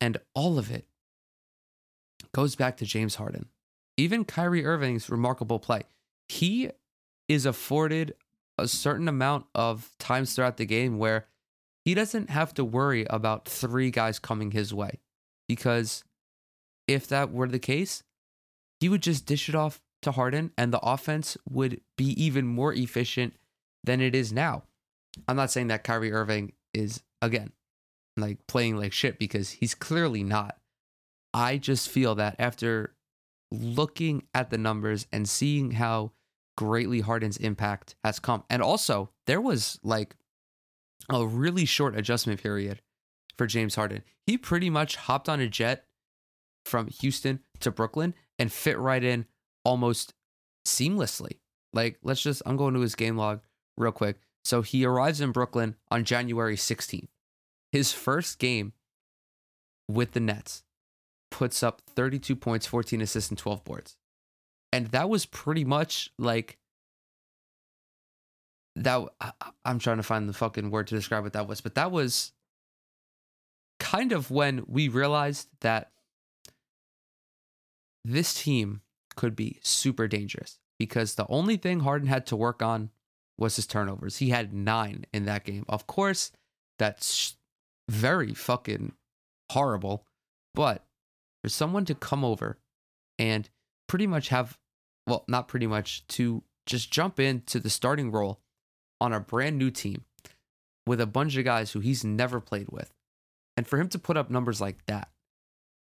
[0.00, 0.86] And all of it
[2.34, 3.46] goes back to James Harden.
[3.96, 5.82] Even Kyrie Irving's remarkable play.
[6.28, 6.70] He
[7.28, 8.14] is afforded
[8.58, 11.26] a certain amount of times throughout the game where
[11.84, 15.00] he doesn't have to worry about three guys coming his way.
[15.48, 16.04] Because
[16.86, 18.02] if that were the case,
[18.80, 22.72] he would just dish it off to Harden and the offense would be even more
[22.72, 23.34] efficient
[23.84, 24.62] than it is now.
[25.28, 27.52] I'm not saying that Kyrie Irving is, again,
[28.16, 30.56] like playing like shit because he's clearly not.
[31.34, 32.94] I just feel that after
[33.50, 36.12] looking at the numbers and seeing how
[36.56, 40.16] greatly Harden's impact has come, and also there was like
[41.10, 42.80] a really short adjustment period
[43.36, 44.02] for James Harden.
[44.26, 45.86] He pretty much hopped on a jet
[46.64, 49.26] from Houston to Brooklyn and fit right in
[49.64, 50.14] almost
[50.66, 51.38] seamlessly.
[51.72, 53.40] Like, let's just, I'm going to his game log
[53.76, 54.18] real quick.
[54.44, 57.08] So he arrives in Brooklyn on January 16th.
[57.70, 58.72] His first game
[59.88, 60.62] with the Nets
[61.42, 63.96] puts up 32 points, 14 assists, and 12 boards.
[64.72, 66.56] And that was pretty much like
[68.76, 69.08] that.
[69.64, 72.30] I'm trying to find the fucking word to describe what that was, but that was
[73.80, 75.90] kind of when we realized that
[78.04, 78.82] this team
[79.16, 82.90] could be super dangerous because the only thing Harden had to work on
[83.36, 84.18] was his turnovers.
[84.18, 85.64] He had nine in that game.
[85.68, 86.30] Of course,
[86.78, 87.34] that's
[87.90, 88.92] very fucking
[89.50, 90.06] horrible,
[90.54, 90.84] but
[91.42, 92.58] for someone to come over
[93.18, 93.48] and
[93.88, 94.58] pretty much have,
[95.06, 98.40] well, not pretty much, to just jump into the starting role
[99.00, 100.04] on a brand new team
[100.86, 102.92] with a bunch of guys who he's never played with.
[103.56, 105.08] And for him to put up numbers like that,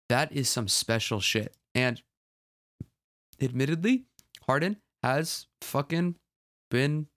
[0.10, 1.56] that is some special shit.
[1.74, 2.02] And
[3.42, 4.06] admittedly,
[4.46, 6.16] Harden has fucking
[6.70, 7.08] been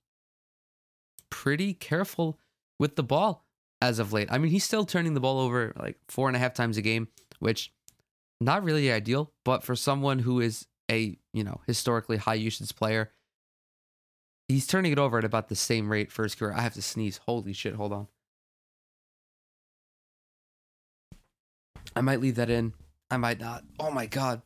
[1.31, 2.38] pretty careful
[2.79, 3.44] with the ball
[3.81, 4.29] as of late.
[4.31, 6.83] I mean, he's still turning the ball over like four and a half times a
[6.83, 7.09] game,
[7.40, 7.72] which
[8.40, 13.12] not really ideal, but for someone who is a, you know, historically high usage player,
[14.49, 16.53] he's turning it over at about the same rate for his career.
[16.53, 17.20] I have to sneeze.
[17.27, 18.09] Holy shit, hold on.
[21.94, 22.75] I might leave that in.
[23.11, 23.64] I might not.
[23.81, 24.42] Oh my god.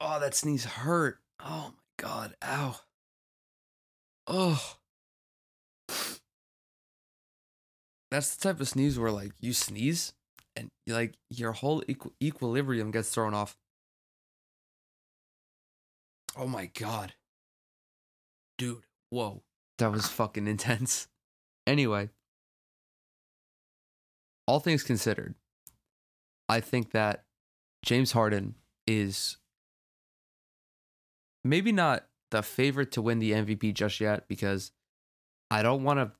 [0.00, 1.18] Oh, that sneeze hurt.
[1.40, 2.34] Oh my god.
[2.42, 2.76] Ow.
[4.26, 4.76] Oh.
[8.10, 10.12] That's the type of sneeze where like you sneeze
[10.56, 13.56] and like your whole equ- equilibrium gets thrown off.
[16.36, 17.14] Oh my god.
[18.58, 19.42] Dude, whoa.
[19.78, 21.08] That was fucking intense.
[21.66, 22.10] Anyway,
[24.46, 25.34] all things considered,
[26.48, 27.24] I think that
[27.84, 28.54] James Harden
[28.86, 29.38] is
[31.42, 34.72] maybe not the favorite to win the MVP just yet because
[35.50, 36.12] I don't want to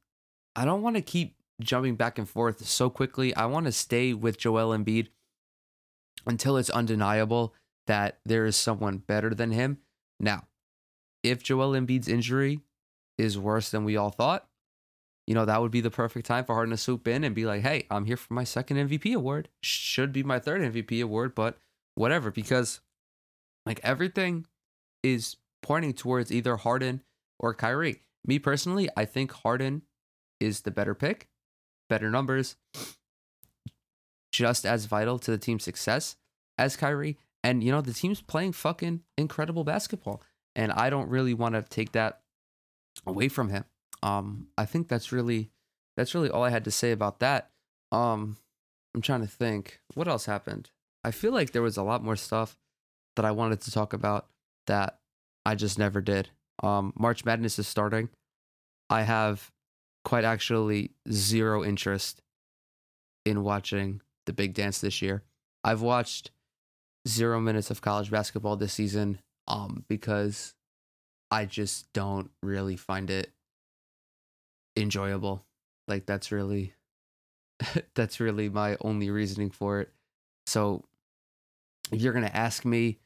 [0.56, 3.34] I don't want to keep jumping back and forth so quickly.
[3.34, 5.08] I want to stay with Joel Embiid
[6.26, 7.54] until it's undeniable
[7.86, 9.78] that there is someone better than him.
[10.18, 10.44] Now,
[11.22, 12.60] if Joel Embiid's injury
[13.18, 14.46] is worse than we all thought,
[15.26, 17.46] you know, that would be the perfect time for Harden to swoop in and be
[17.46, 19.48] like, hey, I'm here for my second MVP award.
[19.62, 21.56] Should be my third MVP award, but
[21.94, 22.80] whatever, because
[23.64, 24.46] like everything
[25.02, 27.02] is pointing towards either Harden
[27.38, 28.02] or Kyrie.
[28.26, 29.82] Me personally, I think Harden
[30.40, 31.28] is the better pick,
[31.88, 32.56] better numbers,
[34.32, 36.16] just as vital to the team's success
[36.58, 37.18] as Kyrie.
[37.42, 40.22] And, you know, the team's playing fucking incredible basketball.
[40.56, 42.20] And I don't really want to take that
[43.06, 43.64] away from him.
[44.02, 45.50] Um, I think that's really
[45.96, 47.50] that's really all I had to say about that.
[47.92, 48.36] Um,
[48.94, 50.70] I'm trying to think what else happened.
[51.02, 52.56] I feel like there was a lot more stuff
[53.16, 54.26] that I wanted to talk about
[54.66, 54.98] that
[55.44, 56.30] I just never did.
[56.62, 58.08] Um, March Madness is starting.
[58.90, 59.50] I have
[60.04, 62.22] quite actually zero interest
[63.24, 65.22] in watching the big dance this year.
[65.62, 66.30] I've watched
[67.08, 70.54] zero minutes of college basketball this season um, because
[71.30, 73.32] I just don't really find it
[74.76, 75.44] enjoyable.
[75.88, 76.74] Like that's really
[77.94, 79.92] that's really my only reasoning for it.
[80.46, 80.84] So
[81.92, 82.98] if you're gonna ask me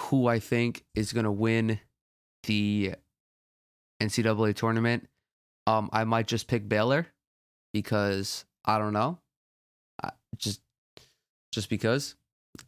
[0.00, 1.80] who I think is going to win
[2.44, 2.94] the
[4.00, 5.08] NCAA tournament,
[5.68, 7.06] um, I might just pick Baylor
[7.74, 9.18] because I don't know,
[10.02, 10.60] I, just
[11.52, 12.14] just because.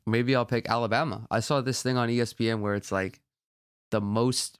[0.06, 1.26] Maybe I'll pick Alabama.
[1.30, 3.20] I saw this thing on ESPN where it's like
[3.90, 4.58] the most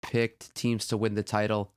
[0.00, 1.72] picked teams to win the title.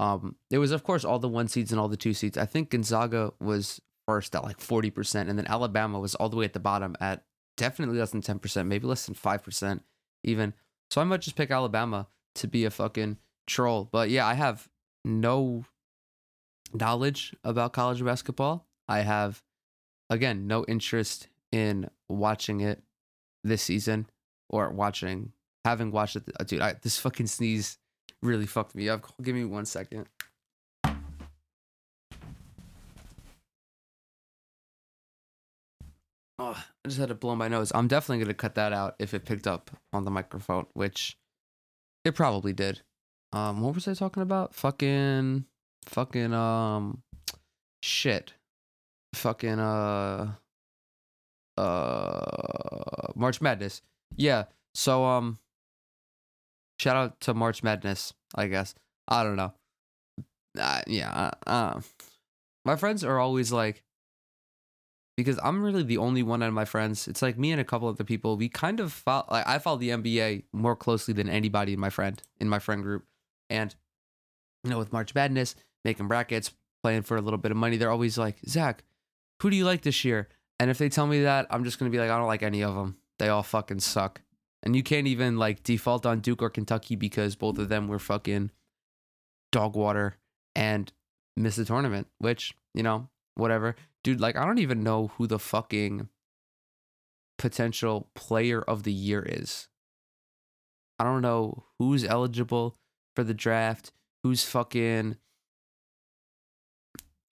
[0.00, 2.38] Um, it was of course all the one seeds and all the two seeds.
[2.38, 6.36] I think Gonzaga was first at like forty percent, and then Alabama was all the
[6.36, 7.24] way at the bottom at
[7.58, 9.82] definitely less than ten percent, maybe less than five percent
[10.24, 10.54] even.
[10.90, 13.88] So I might just pick Alabama to be a fucking troll.
[13.92, 14.68] But yeah, I have
[15.04, 15.64] no
[16.72, 18.66] knowledge about college basketball.
[18.88, 19.42] I have
[20.08, 22.82] again no interest in watching it
[23.44, 24.06] this season
[24.48, 25.32] or watching
[25.64, 26.24] having watched it.
[26.38, 27.78] Uh, dude, I, this fucking sneeze
[28.22, 29.06] really fucked me up.
[29.22, 30.06] Give me one second.
[36.42, 37.70] Oh, I just had to blow my nose.
[37.74, 41.18] I'm definitely gonna cut that out if it picked up on the microphone, which
[42.04, 42.80] it probably did.
[43.32, 44.54] Um, what was I talking about?
[44.54, 45.44] Fucking,
[45.86, 47.02] fucking, um,
[47.82, 48.32] shit.
[49.14, 50.32] Fucking, uh,
[51.56, 53.82] uh, March Madness.
[54.16, 54.44] Yeah.
[54.74, 55.38] So, um,
[56.78, 58.14] shout out to March Madness.
[58.34, 58.74] I guess
[59.08, 59.52] I don't know.
[60.58, 61.10] Uh, yeah.
[61.46, 61.80] Uh, uh,
[62.64, 63.82] my friends are always like,
[65.16, 67.06] because I'm really the only one out of my friends.
[67.08, 68.36] It's like me and a couple other people.
[68.36, 71.90] We kind of follow, like I follow the NBA more closely than anybody in my
[71.90, 73.04] friend in my friend group.
[73.50, 73.74] And
[74.64, 77.90] you know, with March Madness, making brackets, playing for a little bit of money, they're
[77.90, 78.84] always like, Zach,
[79.42, 80.28] who do you like this year?
[80.58, 82.62] And if they tell me that, I'm just gonna be like, I don't like any
[82.62, 82.96] of them.
[83.18, 84.22] They all fucking suck.
[84.62, 87.98] And you can't even like default on Duke or Kentucky because both of them were
[87.98, 88.50] fucking
[89.52, 90.16] dog water
[90.54, 90.92] and
[91.36, 93.74] missed the tournament, which, you know, whatever.
[94.04, 96.08] Dude, like I don't even know who the fucking
[97.38, 99.68] potential player of the year is.
[100.98, 102.76] I don't know who's eligible
[103.20, 105.14] for the draft, who's fucking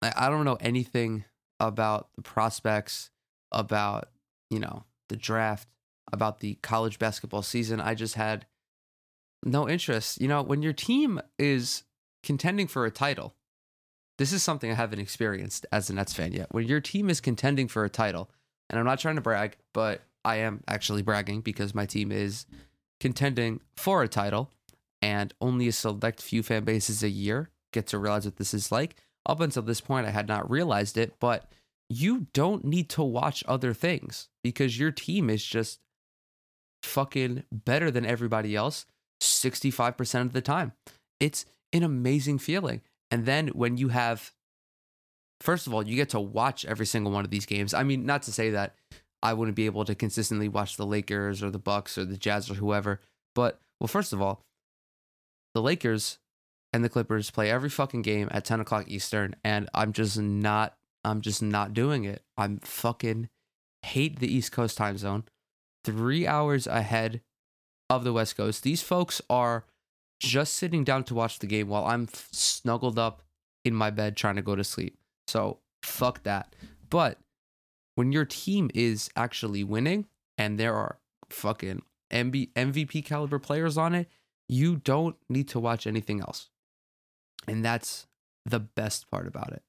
[0.00, 1.24] I don't know anything
[1.58, 3.10] about the prospects,
[3.50, 4.08] about,
[4.48, 5.68] you know, the draft,
[6.12, 7.80] about the college basketball season.
[7.80, 8.46] I just had
[9.44, 10.20] no interest.
[10.20, 11.82] You know, when your team is
[12.22, 13.34] contending for a title,
[14.18, 16.52] this is something I haven't experienced as a Nets fan yet.
[16.52, 18.30] When your team is contending for a title,
[18.70, 22.46] and I'm not trying to brag, but I am actually bragging because my team is
[23.00, 24.50] contending for a title,
[25.02, 28.70] and only a select few fan bases a year get to realize what this is
[28.70, 28.96] like.
[29.26, 31.50] Up until this point, I had not realized it, but
[31.88, 35.80] you don't need to watch other things because your team is just
[36.82, 38.86] fucking better than everybody else
[39.20, 40.72] 65% of the time.
[41.20, 42.82] It's an amazing feeling.
[43.10, 44.32] And then when you have,
[45.40, 47.74] first of all, you get to watch every single one of these games.
[47.74, 48.74] I mean, not to say that
[49.22, 52.50] I wouldn't be able to consistently watch the Lakers or the Bucks or the Jazz
[52.50, 53.00] or whoever,
[53.34, 54.42] but well, first of all,
[55.54, 56.18] the Lakers
[56.72, 60.76] and the Clippers play every fucking game at 10 o'clock Eastern, and I'm just not,
[61.04, 62.22] I'm just not doing it.
[62.36, 63.28] I'm fucking
[63.82, 65.24] hate the East Coast time zone.
[65.84, 67.20] Three hours ahead
[67.90, 68.62] of the West Coast.
[68.62, 69.64] These folks are
[70.20, 73.22] just sitting down to watch the game while I'm snuggled up
[73.64, 74.98] in my bed trying to go to sleep.
[75.26, 76.54] So fuck that.
[76.88, 77.18] But
[77.96, 80.06] when your team is actually winning
[80.38, 84.08] and there are fucking MB- MVP caliber players on it,
[84.52, 86.50] you don't need to watch anything else.
[87.48, 88.06] And that's
[88.44, 89.62] the best part about it.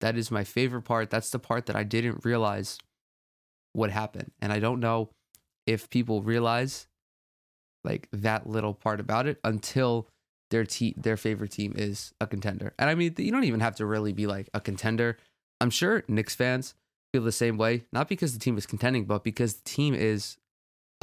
[0.00, 1.10] That is my favorite part.
[1.10, 2.78] That's the part that I didn't realize
[3.74, 4.32] what happened.
[4.40, 5.10] And I don't know
[5.66, 6.88] if people realize
[7.84, 10.08] like that little part about it until
[10.50, 12.74] their team their favorite team is a contender.
[12.78, 15.18] And I mean, you don't even have to really be like a contender.
[15.60, 16.74] I'm sure Knicks fans
[17.12, 20.38] feel the same way, not because the team is contending, but because the team is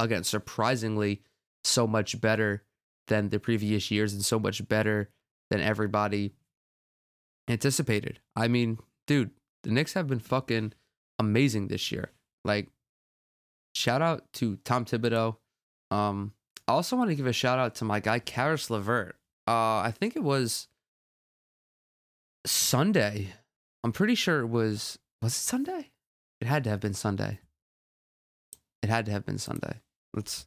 [0.00, 1.22] again surprisingly
[1.62, 2.64] so much better
[3.08, 5.10] than the previous years and so much better
[5.50, 6.32] than everybody
[7.48, 8.20] anticipated.
[8.36, 9.30] I mean, dude,
[9.62, 10.72] the Knicks have been fucking
[11.18, 12.10] amazing this year.
[12.44, 12.68] Like
[13.74, 15.36] shout out to Tom Thibodeau.
[15.90, 16.32] Um
[16.70, 19.16] I also want to give a shout out to my guy Caris LeVert.
[19.48, 20.68] Uh, I think it was
[22.46, 23.34] Sunday.
[23.82, 24.96] I'm pretty sure it was.
[25.20, 25.90] Was it Sunday?
[26.40, 27.40] It had to have been Sunday.
[28.84, 29.80] It had to have been Sunday.
[30.14, 30.46] Let's.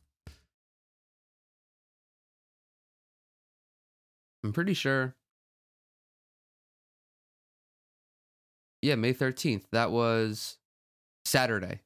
[4.43, 5.15] I'm pretty sure.
[8.81, 9.63] Yeah, May 13th.
[9.71, 10.57] That was
[11.25, 11.81] Saturday.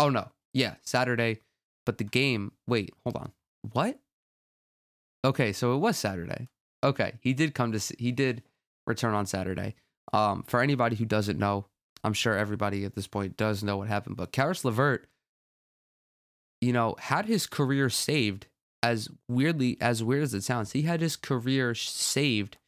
[0.00, 0.30] Oh, no.
[0.54, 1.40] Yeah, Saturday.
[1.84, 2.52] But the game.
[2.66, 3.32] Wait, hold on.
[3.72, 3.98] What?
[5.24, 6.48] Okay, so it was Saturday.
[6.82, 8.42] Okay, he did come to he did
[8.86, 9.74] return on Saturday.
[10.12, 11.66] Um, for anybody who doesn't know,
[12.02, 15.06] I'm sure everybody at this point does know what happened, but Caris LeVert
[16.62, 18.46] you know, had his career saved
[18.82, 20.72] as weirdly as weird as it sounds.
[20.72, 22.58] He had his career saved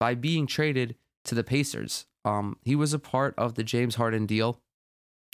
[0.00, 2.06] by being traded to the Pacers.
[2.24, 4.60] Um, he was a part of the James Harden deal,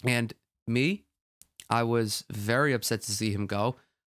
[0.05, 0.33] and
[0.67, 1.05] me,
[1.69, 3.77] I was very upset to see him go.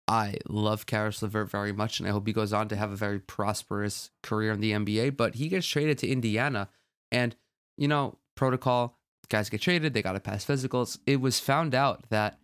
[0.09, 2.97] I love Caris LeVert very much, and I hope he goes on to have a
[2.97, 5.17] very prosperous career in the NBA.
[5.17, 6.69] But he gets traded to Indiana,
[7.11, 7.37] and
[7.77, 8.99] you know, protocol
[9.33, 10.99] guys get traded, they got to pass physicals.
[11.07, 12.39] It was found out that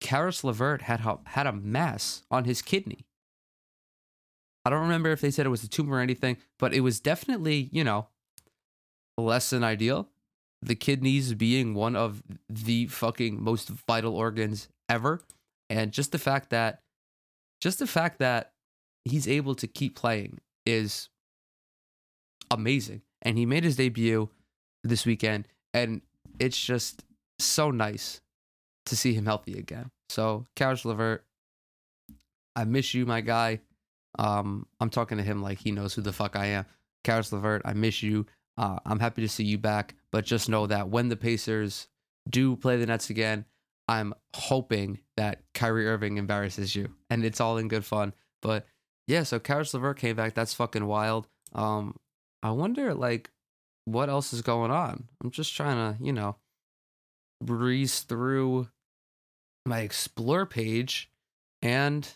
[0.00, 3.06] Caris LeVert had had a mass on his kidney.
[4.64, 7.00] I don't remember if they said it was a tumor or anything, but it was
[7.00, 8.08] definitely, you know,
[9.16, 10.08] less than ideal.
[10.60, 15.22] The kidneys being one of the fucking most vital organs ever.
[15.70, 16.82] And just the fact that,
[17.60, 18.52] just the fact that
[19.04, 21.08] he's able to keep playing is
[22.50, 23.02] amazing.
[23.22, 24.28] And he made his debut
[24.84, 25.48] this weekend.
[25.72, 26.02] And
[26.38, 27.04] it's just
[27.38, 28.20] so nice
[28.88, 29.90] to see him healthy again.
[30.08, 31.24] So, Caris LeVert,
[32.56, 33.60] I miss you, my guy.
[34.18, 36.66] Um, I'm talking to him like he knows who the fuck I am.
[37.04, 38.26] Caris LeVert, I miss you.
[38.56, 41.86] Uh, I'm happy to see you back, but just know that when the Pacers
[42.28, 43.44] do play the Nets again,
[43.86, 48.12] I'm hoping that Kyrie Irving embarrasses you, and it's all in good fun.
[48.42, 48.66] But
[49.06, 50.34] yeah, so Caris LeVert came back.
[50.34, 51.28] That's fucking wild.
[51.54, 51.96] Um,
[52.42, 53.30] I wonder like
[53.84, 55.08] what else is going on.
[55.22, 56.36] I'm just trying to, you know,
[57.42, 58.68] breeze through
[59.68, 61.10] my explore page
[61.62, 62.08] and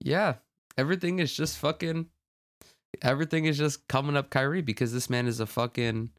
[0.00, 0.34] yeah,
[0.76, 2.06] everything is just fucking
[3.02, 6.10] everything is just coming up Kyrie because this man is a fucking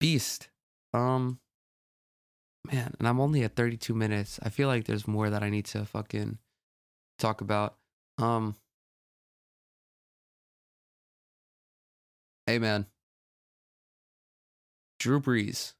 [0.00, 0.48] beast.
[0.92, 1.40] Um
[2.70, 4.38] man, and I'm only at 32 minutes.
[4.42, 6.38] I feel like there's more that I need to fucking
[7.18, 7.76] talk about.
[8.18, 8.56] Um
[12.46, 12.86] Hey man.
[14.98, 15.72] Drew Brees.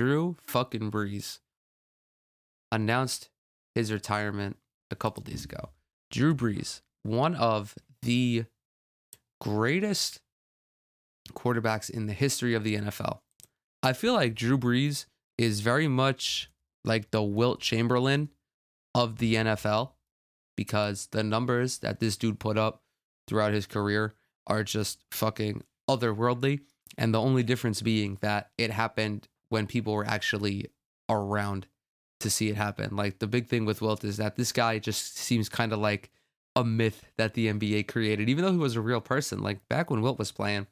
[0.00, 1.40] Drew fucking Brees
[2.72, 3.28] announced
[3.74, 4.56] his retirement
[4.90, 5.72] a couple days ago.
[6.10, 8.46] Drew Brees, one of the
[9.42, 10.22] greatest
[11.34, 13.18] quarterbacks in the history of the NFL.
[13.82, 15.04] I feel like Drew Brees
[15.36, 16.50] is very much
[16.82, 18.30] like the Wilt Chamberlain
[18.94, 19.90] of the NFL
[20.56, 22.80] because the numbers that this dude put up
[23.28, 24.14] throughout his career
[24.46, 26.60] are just fucking otherworldly.
[26.96, 30.70] And the only difference being that it happened when people were actually
[31.08, 31.66] around
[32.20, 32.96] to see it happen.
[32.96, 36.10] Like the big thing with Wilt is that this guy just seems kind of like
[36.56, 39.42] a myth that the NBA created, even though he was a real person.
[39.42, 40.66] Like back when Wilt was playing,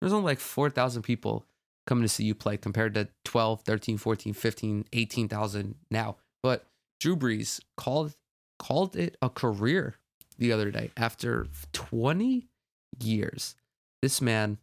[0.00, 1.46] there's only like 4,000 people
[1.86, 6.16] coming to see you play compared to 12, 13, 14, 15, 18,000 now.
[6.42, 6.66] But
[7.00, 8.14] Drew Brees called
[8.58, 9.96] called it a career
[10.38, 12.48] the other day after 20
[13.02, 13.56] years.
[14.00, 14.58] This man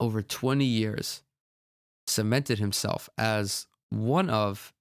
[0.00, 1.22] over 20 years
[2.06, 4.72] cemented himself as one of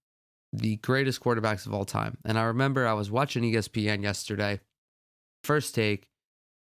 [0.51, 2.17] the greatest quarterbacks of all time.
[2.25, 4.59] And I remember I was watching ESPN yesterday,
[5.43, 6.07] first take,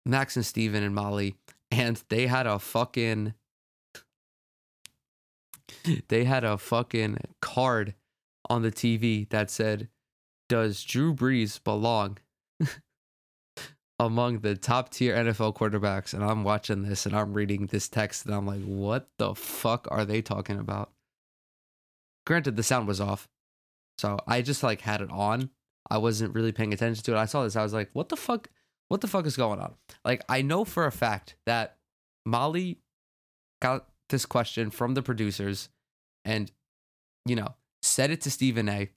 [0.05, 1.35] Max and Stephen and Molly,
[1.71, 3.33] and they had a fucking
[6.09, 7.95] they had a fucking card
[8.49, 9.89] on the TV that said,
[10.49, 12.17] Does Drew Brees belong
[13.99, 18.25] among the top tier NFL quarterbacks, and I'm watching this and I'm reading this text
[18.25, 20.91] and I'm like, what the fuck are they talking about?
[22.25, 23.29] Granted, the sound was off,
[23.97, 25.51] so I just like had it on.
[25.89, 27.17] I wasn't really paying attention to it.
[27.17, 27.55] I saw this.
[27.55, 28.49] I was like, what the fuck?
[28.87, 29.75] What the fuck is going on?
[30.03, 31.77] Like, I know for a fact that
[32.25, 32.79] Molly
[33.61, 35.69] got this question from the producers
[36.23, 36.51] and,
[37.25, 38.89] you know, said it to Stephen A.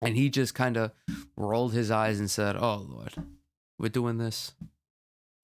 [0.00, 0.92] And he just kind of
[1.36, 3.14] rolled his eyes and said, oh, Lord
[3.78, 4.54] we're doing this.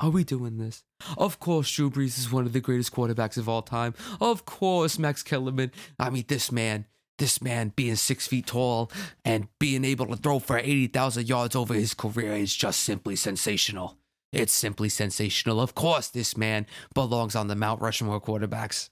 [0.01, 0.85] Are we doing this?
[1.17, 3.95] Of course, Drew Brees is one of the greatest quarterbacks of all time.
[4.21, 5.73] Of course, Max Kellerman.
[5.99, 6.87] I mean, this man,
[7.19, 8.93] this man being six feet tall
[9.24, 13.99] and being able to throw for 80,000 yards over his career is just simply sensational.
[14.33, 15.61] It's simply sensational.
[15.61, 18.91] Of course, this man belongs on the Mount Rushmore quarterbacks.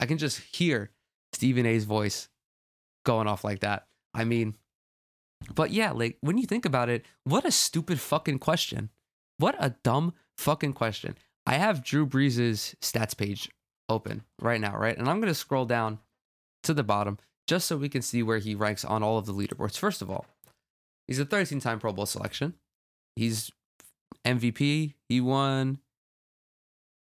[0.00, 0.90] I can just hear
[1.32, 2.28] Stephen A's voice
[3.04, 3.86] going off like that.
[4.14, 4.54] I mean,
[5.54, 8.90] but yeah, like when you think about it, what a stupid fucking question.
[9.38, 11.16] What a dumb fucking question.
[11.46, 13.48] I have Drew Brees' stats page
[13.88, 14.96] open right now, right?
[14.96, 15.98] And I'm going to scroll down
[16.64, 19.32] to the bottom just so we can see where he ranks on all of the
[19.32, 19.78] leaderboards.
[19.78, 20.26] First of all,
[21.06, 22.54] he's a 13 time Pro Bowl selection.
[23.16, 23.50] He's
[24.26, 24.94] MVP.
[25.08, 25.78] He won.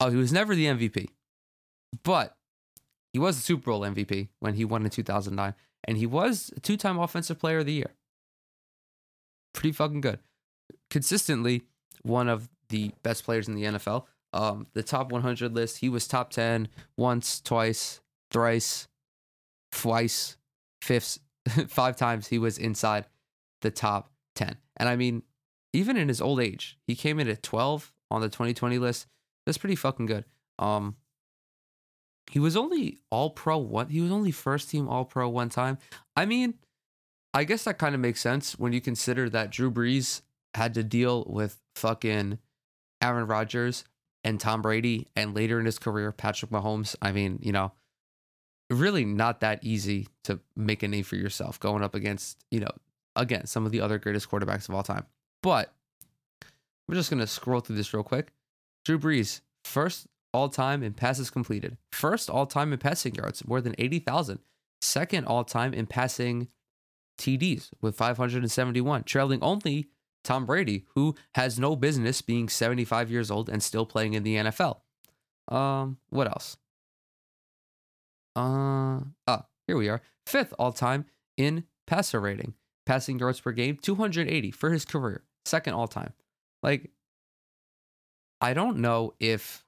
[0.00, 1.08] Oh, he was never the MVP,
[2.04, 2.36] but
[3.12, 5.54] he was the Super Bowl MVP when he won in 2009.
[5.84, 7.94] And he was a two time Offensive Player of the Year
[9.52, 10.20] pretty fucking good.
[10.90, 11.62] Consistently,
[12.02, 14.04] one of the best players in the NFL.
[14.32, 18.88] Um, the top 100 list, he was top 10 once, twice, thrice.
[19.72, 20.36] twice,
[20.82, 21.18] fifths,
[21.68, 23.06] five times he was inside
[23.62, 24.56] the top 10.
[24.76, 25.22] And I mean,
[25.72, 29.06] even in his old age, he came in at 12 on the 2020 list.
[29.44, 30.24] That's pretty fucking good.
[30.58, 30.96] Um,
[32.30, 33.88] he was only all pro one.
[33.88, 35.78] He was only first team all pro one time.
[36.16, 36.54] I mean,
[37.34, 40.22] I guess that kind of makes sense when you consider that Drew Brees
[40.54, 42.38] had to deal with fucking
[43.02, 43.84] Aaron Rodgers
[44.24, 46.96] and Tom Brady and later in his career, Patrick Mahomes.
[47.00, 47.72] I mean, you know,
[48.70, 52.70] really not that easy to make a name for yourself going up against, you know,
[53.16, 55.06] again, some of the other greatest quarterbacks of all time.
[55.42, 55.72] But
[56.88, 58.32] we're just going to scroll through this real quick.
[58.84, 63.60] Drew Brees, first all time in passes completed, first all time in passing yards, more
[63.60, 64.38] than 80,000,
[64.80, 66.48] second all time in passing
[67.18, 69.88] TDs with 571, trailing only
[70.24, 74.36] Tom Brady, who has no business being 75 years old and still playing in the
[74.36, 74.80] NFL.
[75.48, 76.56] Um, what else?
[78.36, 80.00] Uh, ah, here we are.
[80.26, 81.06] Fifth all time
[81.36, 82.54] in passer rating,
[82.86, 86.12] passing yards per game, 280 for his career, second all time.
[86.62, 86.90] Like,
[88.40, 89.64] I don't know if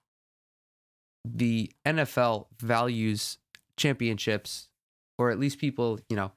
[1.25, 3.39] the NFL values
[3.77, 4.69] championships,
[5.19, 6.33] or at least people, you know,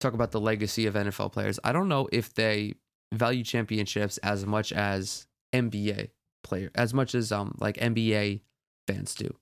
[0.00, 1.58] talk about the legacy of NFL players.
[1.64, 2.74] I don't know if they
[3.12, 6.10] value championships as much as NBA
[6.42, 8.40] player, as much as um like NBA
[8.86, 9.34] fans do.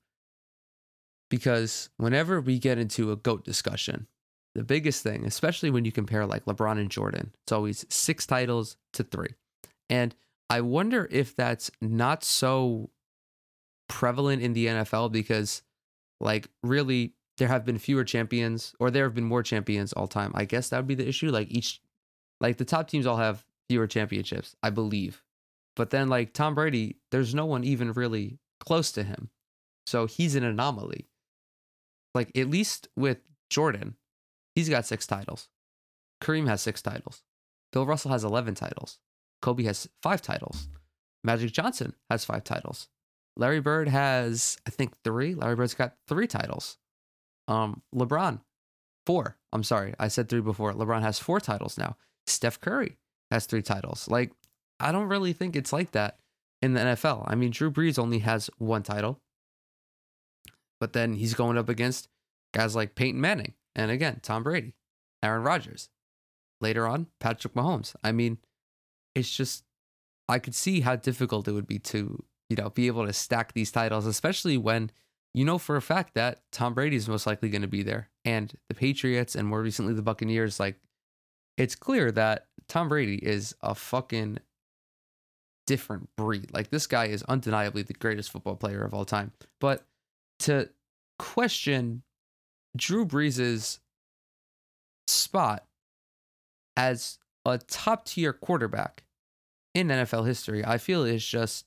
[1.30, 4.06] Because whenever we get into a GOAT discussion,
[4.54, 8.76] the biggest thing, especially when you compare like LeBron and Jordan, it's always six titles
[8.92, 9.30] to three.
[9.88, 10.14] And
[10.50, 12.90] I wonder if that's not so
[13.88, 15.62] prevalent in the NFL because,
[16.20, 20.32] like, really, there have been fewer champions or there have been more champions all time.
[20.34, 21.30] I guess that would be the issue.
[21.30, 21.80] Like, each,
[22.40, 25.22] like, the top teams all have fewer championships, I believe.
[25.74, 29.30] But then, like, Tom Brady, there's no one even really close to him.
[29.86, 31.08] So he's an anomaly.
[32.14, 33.18] Like, at least with
[33.48, 33.96] Jordan,
[34.54, 35.48] he's got six titles.
[36.22, 37.22] Kareem has six titles.
[37.72, 38.98] Bill Russell has 11 titles.
[39.40, 40.68] Kobe has five titles.
[41.24, 42.88] Magic Johnson has five titles.
[43.36, 45.34] Larry Bird has, I think, three.
[45.34, 46.78] Larry Bird's got three titles.
[47.48, 48.40] Um, LeBron,
[49.06, 49.36] four.
[49.52, 50.72] I'm sorry, I said three before.
[50.72, 51.96] LeBron has four titles now.
[52.26, 52.98] Steph Curry
[53.30, 54.08] has three titles.
[54.08, 54.32] Like,
[54.80, 56.18] I don't really think it's like that
[56.60, 57.24] in the NFL.
[57.26, 59.20] I mean, Drew Brees only has one title,
[60.80, 62.08] but then he's going up against
[62.52, 64.74] guys like Peyton Manning and again, Tom Brady,
[65.22, 65.88] Aaron Rodgers.
[66.60, 67.94] Later on, Patrick Mahomes.
[68.04, 68.38] I mean,
[69.14, 69.64] it's just
[70.28, 73.52] I could see how difficult it would be to, you know, be able to stack
[73.52, 74.90] these titles, especially when
[75.34, 78.10] you know for a fact that Tom Brady is most likely going to be there.
[78.24, 80.76] And the Patriots and more recently the Buccaneers, like
[81.56, 84.38] it's clear that Tom Brady is a fucking
[85.66, 86.52] different breed.
[86.52, 89.32] Like this guy is undeniably the greatest football player of all time.
[89.60, 89.84] But
[90.40, 90.68] to
[91.18, 92.02] question
[92.76, 93.80] Drew Brees's
[95.06, 95.64] spot
[96.76, 99.04] as a top tier quarterback
[99.74, 101.66] in NFL history, I feel is just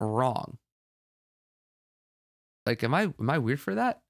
[0.00, 0.58] wrong.
[2.66, 4.00] Like, am I am I weird for that?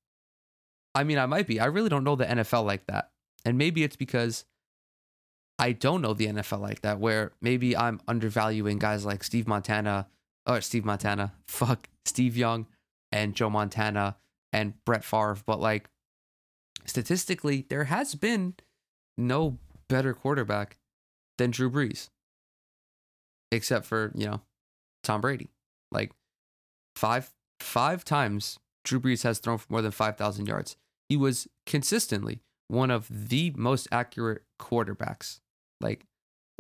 [0.95, 1.59] I mean, I might be.
[1.61, 3.11] I really don't know the NFL like that.
[3.45, 4.45] And maybe it's because
[5.59, 10.09] I don't know the NFL like that, where maybe I'm undervaluing guys like Steve Montana
[10.47, 12.67] or Steve Montana, fuck, Steve Young
[13.11, 14.17] and Joe Montana
[14.53, 15.39] and Brett Favre.
[15.47, 15.89] But like
[16.85, 18.55] statistically, there has been
[19.17, 20.79] no better quarterback
[21.39, 22.09] than Drew Brees,
[23.51, 24.41] except for, you know,
[25.03, 25.51] Tom Brady.
[25.91, 26.13] Like
[26.97, 27.31] five
[27.63, 30.77] five times Drew Brees has thrown for more than 5,000 yards.
[31.09, 35.41] He was consistently one of the most accurate quarterbacks.
[35.81, 36.07] Like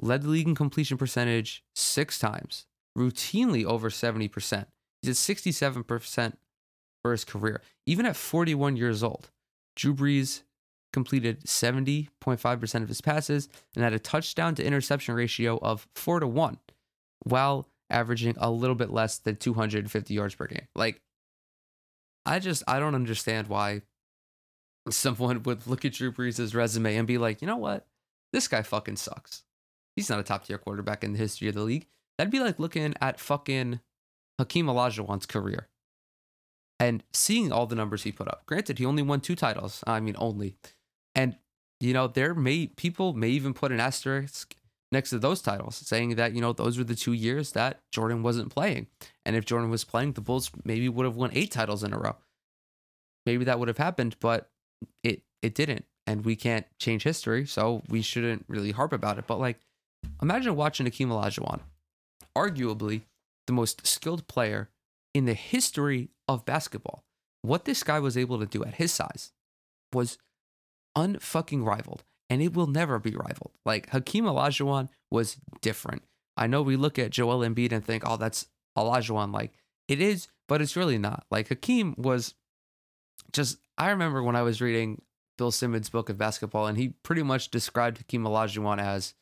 [0.00, 4.66] led the league in completion percentage six times, routinely over 70%.
[5.00, 6.34] He's at 67%
[7.02, 7.62] for his career.
[7.86, 9.30] Even at 41 years old,
[9.74, 10.42] Drew Brees
[10.92, 16.26] completed 70.5% of his passes and had a touchdown to interception ratio of 4 to
[16.26, 16.58] 1
[17.24, 20.66] while averaging a little bit less than 250 yards per game.
[20.74, 21.00] Like
[22.26, 23.82] I just I don't understand why
[24.90, 27.86] someone would look at Drew Brees' resume and be like, "You know what?
[28.32, 29.44] This guy fucking sucks.
[29.96, 31.86] He's not a top tier quarterback in the history of the league."
[32.18, 33.80] That'd be like looking at fucking
[34.38, 35.68] Hakeem Olajuwon's career
[36.78, 38.44] and seeing all the numbers he put up.
[38.46, 39.82] Granted, he only won two titles.
[39.86, 40.56] I mean, only.
[41.14, 41.36] And
[41.80, 44.54] you know, there may people may even put an asterisk
[44.92, 48.22] next to those titles, saying that you know those were the two years that Jordan
[48.22, 48.86] wasn't playing,
[49.24, 51.98] and if Jordan was playing, the Bulls maybe would have won eight titles in a
[51.98, 52.16] row.
[53.26, 54.50] Maybe that would have happened, but
[55.02, 59.26] it it didn't, and we can't change history, so we shouldn't really harp about it.
[59.26, 59.58] But like,
[60.20, 61.60] imagine watching Akeem Olajuwon,
[62.36, 63.02] arguably
[63.46, 64.68] the most skilled player
[65.14, 67.04] in the history of basketball.
[67.42, 69.32] What this guy was able to do at his size,
[69.92, 70.18] was
[70.96, 73.52] unfucking rivaled, and it will never be rivaled.
[73.66, 76.02] Like Hakeem Olajuwon was different.
[76.34, 79.34] I know we look at Joel Embiid and think, oh, that's Olajuwon.
[79.34, 79.52] Like
[79.86, 81.26] it is, but it's really not.
[81.30, 82.34] Like Hakeem was
[83.32, 83.58] just.
[83.76, 85.02] I remember when I was reading
[85.36, 89.12] Bill Simmons' book of basketball, and he pretty much described Hakeem Olajuwon as.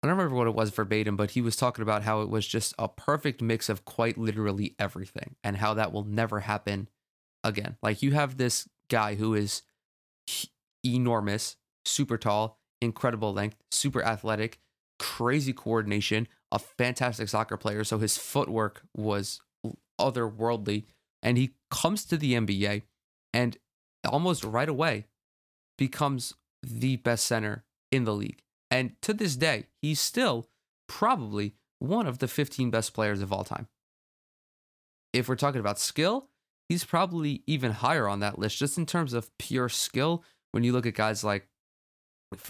[0.00, 2.46] I don't remember what it was verbatim, but he was talking about how it was
[2.46, 6.88] just a perfect mix of quite literally everything, and how that will never happen
[7.42, 7.78] again.
[7.82, 9.62] Like you have this guy who is
[10.84, 11.56] enormous,
[11.88, 14.58] super tall, incredible length, super athletic,
[14.98, 17.84] crazy coordination, a fantastic soccer player.
[17.84, 19.40] So his footwork was
[20.00, 20.84] otherworldly.
[21.22, 22.82] And he comes to the NBA
[23.34, 23.56] and
[24.08, 25.06] almost right away
[25.76, 28.42] becomes the best center in the league.
[28.70, 30.48] And to this day, he's still
[30.88, 33.68] probably one of the 15 best players of all time.
[35.12, 36.28] If we're talking about skill,
[36.68, 40.24] he's probably even higher on that list just in terms of pure skill.
[40.52, 41.48] When you look at guys like,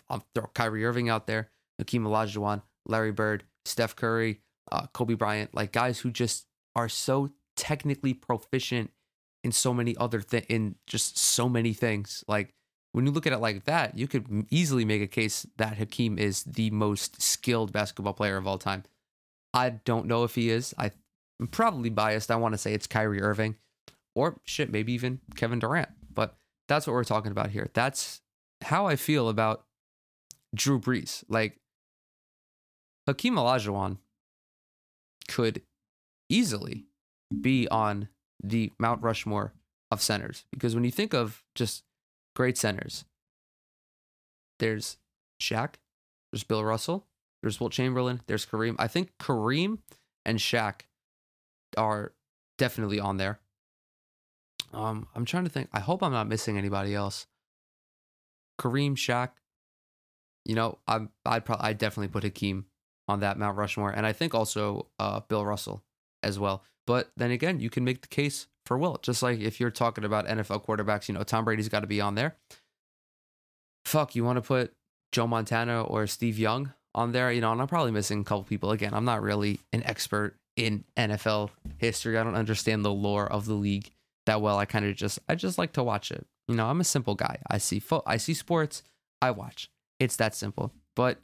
[0.08, 4.40] I'll throw Kyrie Irving out there, Hakeem Olajuwon, Larry Bird, Steph Curry,
[4.72, 8.90] uh, Kobe Bryant, like guys who just are so technically proficient
[9.44, 12.24] in so many other things, in just so many things.
[12.26, 12.54] Like
[12.92, 16.18] when you look at it like that, you could easily make a case that Hakeem
[16.18, 18.84] is the most skilled basketball player of all time.
[19.54, 20.74] I don't know if he is.
[20.78, 20.92] I'm
[21.50, 22.30] probably biased.
[22.30, 23.56] I want to say it's Kyrie Irving
[24.14, 25.88] or shit, maybe even Kevin Durant.
[26.12, 27.70] But that's what we're talking about here.
[27.72, 28.20] That's
[28.62, 29.64] how I feel about
[30.54, 31.24] Drew Brees.
[31.28, 31.58] Like
[33.06, 33.98] Hakeem Olajuwon
[35.28, 35.62] could
[36.28, 36.86] easily
[37.40, 38.08] be on
[38.42, 39.52] the Mount Rushmore
[39.90, 41.84] of centers because when you think of just
[42.36, 43.04] great centers,
[44.58, 44.96] there's
[45.40, 45.74] Shaq,
[46.32, 47.06] there's Bill Russell,
[47.42, 48.76] there's Wilt Chamberlain, there's Kareem.
[48.78, 49.78] I think Kareem
[50.24, 50.82] and Shaq
[51.76, 52.12] are
[52.58, 53.40] definitely on there.
[54.72, 55.68] Um, I'm trying to think.
[55.72, 57.26] I hope I'm not missing anybody else.
[58.60, 59.30] Kareem, Shaq.
[60.48, 62.64] You know, I'm I'd probably I definitely put Hakeem
[63.06, 65.84] on that Mount Rushmore, and I think also uh, Bill Russell
[66.22, 66.64] as well.
[66.86, 70.04] But then again, you can make the case for Wilt, just like if you're talking
[70.04, 71.08] about NFL quarterbacks.
[71.08, 72.36] You know, Tom Brady's got to be on there.
[73.84, 74.74] Fuck, you want to put
[75.12, 77.30] Joe Montana or Steve Young on there?
[77.30, 78.70] You know, and I'm probably missing a couple people.
[78.70, 82.18] Again, I'm not really an expert in NFL history.
[82.18, 83.90] I don't understand the lore of the league
[84.26, 84.58] that well.
[84.58, 86.26] I kind of just I just like to watch it.
[86.46, 87.38] You know, I'm a simple guy.
[87.50, 88.82] I see fo- I see sports,
[89.22, 89.70] I watch.
[90.00, 90.72] It's that simple.
[90.94, 91.18] But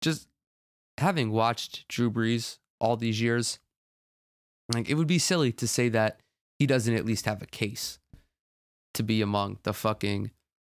[0.00, 0.28] just
[0.98, 3.58] having watched Drew Brees all these years,
[4.72, 6.20] like it would be silly to say that
[6.58, 7.98] he doesn't at least have a case
[8.94, 10.30] to be among the fucking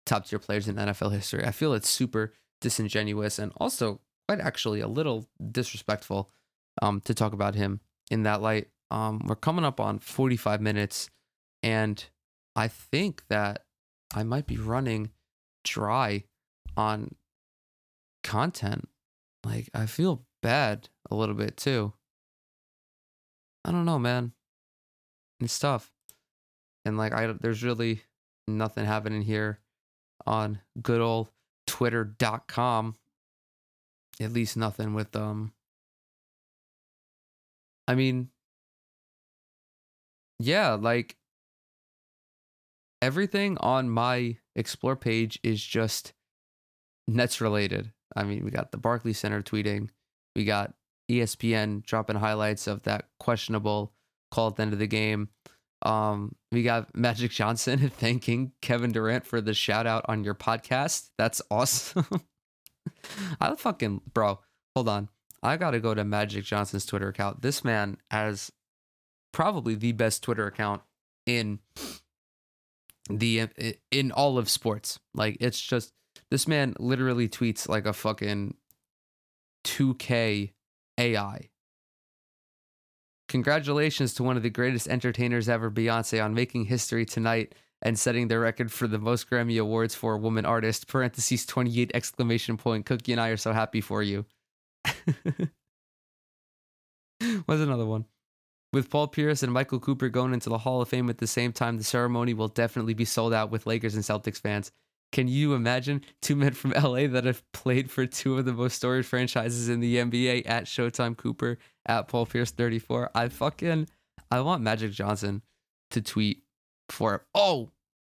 [0.06, 1.44] top tier players in NFL history.
[1.44, 6.30] I feel it's super disingenuous and also quite actually a little disrespectful
[6.82, 8.70] um, to talk about him in that light.
[8.92, 11.10] Um, we're coming up on 45 minutes
[11.64, 12.04] and
[12.56, 13.66] I think that
[14.14, 15.12] I might be running
[15.64, 16.24] dry
[16.76, 17.16] on
[18.24, 18.88] content.
[19.44, 21.94] Like, I feel bad a little bit too.
[23.64, 24.34] I don't know, man.
[25.40, 25.92] It's tough.
[26.86, 28.02] And like, I, there's really
[28.48, 29.60] nothing happening here
[30.26, 31.30] on good old
[31.68, 32.96] twitter.com.
[34.20, 35.54] At least nothing with, um,
[37.88, 38.30] I mean,
[40.40, 41.18] yeah, like
[43.02, 46.14] everything on my explore page is just
[47.08, 47.92] Nets related.
[48.16, 49.90] I mean, we got the Barclays Center tweeting,
[50.36, 50.74] we got
[51.10, 53.94] ESPN dropping highlights of that questionable
[54.32, 55.30] call at the end of the game.
[55.84, 61.10] Um, we got Magic Johnson thanking Kevin Durant for the shout out on your podcast.
[61.18, 62.06] That's awesome.
[63.42, 64.40] I fucking bro,
[64.76, 65.10] hold on.
[65.44, 67.42] I gotta go to Magic Johnson's Twitter account.
[67.42, 68.52] This man has
[69.32, 70.82] probably the best Twitter account
[71.26, 71.60] in
[73.10, 73.50] the
[73.90, 75.00] in all of sports.
[75.14, 75.94] Like it's just
[76.32, 78.56] this man literally tweets like a fucking
[79.66, 80.54] 2K
[80.98, 81.50] AI.
[83.28, 88.28] Congratulations to one of the greatest entertainers ever, Beyonce, on making history tonight and setting
[88.28, 90.88] the record for the most Grammy Awards for a woman artist.
[90.88, 92.86] Parentheses 28 exclamation point.
[92.86, 94.26] Cookie and I are so happy for you.
[97.46, 98.06] What's another one?
[98.74, 101.52] With Paul Pierce and Michael Cooper going into the Hall of Fame at the same
[101.52, 104.72] time, the ceremony will definitely be sold out with Lakers and Celtics fans.
[105.12, 108.78] Can you imagine two men from LA that have played for two of the most
[108.78, 113.12] storied franchises in the NBA at Showtime Cooper, at Paul Pierce 34?
[113.14, 113.88] I fucking
[114.32, 115.42] I want Magic Johnson
[115.92, 116.44] to tweet
[116.90, 117.26] for.
[117.36, 117.72] Oh,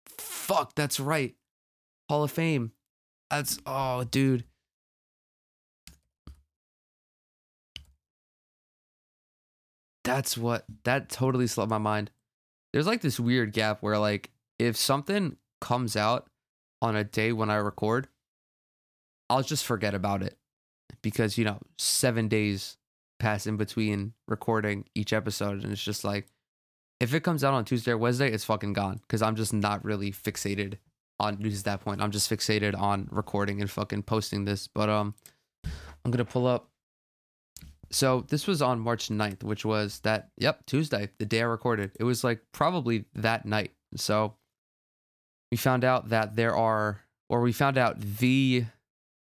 [0.07, 1.35] fuck, that's right.
[2.11, 2.73] Hall of Fame.
[3.31, 4.45] That's oh, dude.
[10.05, 12.11] That's what that totally slipped my mind.
[12.73, 16.27] There's like this weird gap where like if something comes out
[16.83, 18.09] on a day when I record,
[19.31, 20.37] I'll just forget about it
[21.01, 22.77] because, you know, seven days
[23.19, 25.63] pass in between recording each episode.
[25.63, 26.27] And it's just like,
[27.01, 29.85] if it comes out on Tuesday or Wednesday, it's fucking gone because I'm just not
[29.85, 30.75] really fixated
[31.19, 32.03] on news at that point.
[32.03, 34.67] I'm just fixated on recording and fucking posting this.
[34.67, 35.15] But um,
[36.05, 36.69] I'm gonna pull up.
[37.91, 41.93] So this was on March 9th, which was that yep Tuesday, the day I recorded.
[41.99, 43.73] It was like probably that night.
[43.97, 44.35] So
[45.53, 48.65] we found out that there are, or we found out the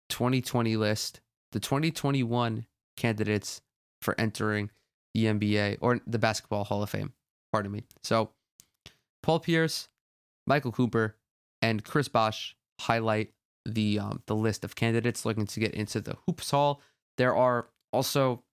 [0.09, 2.65] 2020 list, the 2021
[2.97, 3.61] candidates
[4.01, 4.71] for entering
[5.13, 7.13] the NBA or the Basketball Hall of Fame.
[7.51, 7.83] Pardon me.
[8.01, 8.31] So,
[9.21, 9.89] Paul Pierce,
[10.47, 11.17] Michael Cooper,
[11.61, 13.31] and Chris Bosh highlight
[13.65, 16.81] the um, the list of candidates looking to get into the hoops hall.
[17.19, 18.43] There are also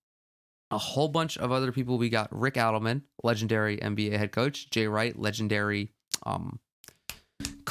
[0.71, 1.97] a whole bunch of other people.
[1.97, 5.93] We got Rick Adelman, legendary NBA head coach, Jay Wright, legendary
[6.27, 6.59] um,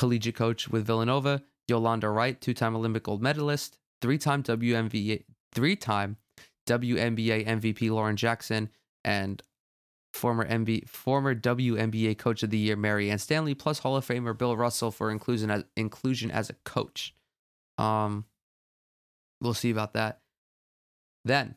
[0.04, 5.24] collegiate coach with Villanova, Yolanda Wright, two-time Olympic gold medalist, three-time WNBA,
[5.54, 6.18] three-time
[6.68, 8.68] WNBA MVP Lauren Jackson,
[9.06, 9.42] and
[10.14, 14.58] former MB, former WNBA Coach of the Year Marianne Stanley, plus Hall of Famer Bill
[14.58, 17.16] Russell for inclusion as inclusion as a coach.
[17.78, 18.26] Um,
[19.40, 20.20] we'll see about that.
[21.24, 21.56] Then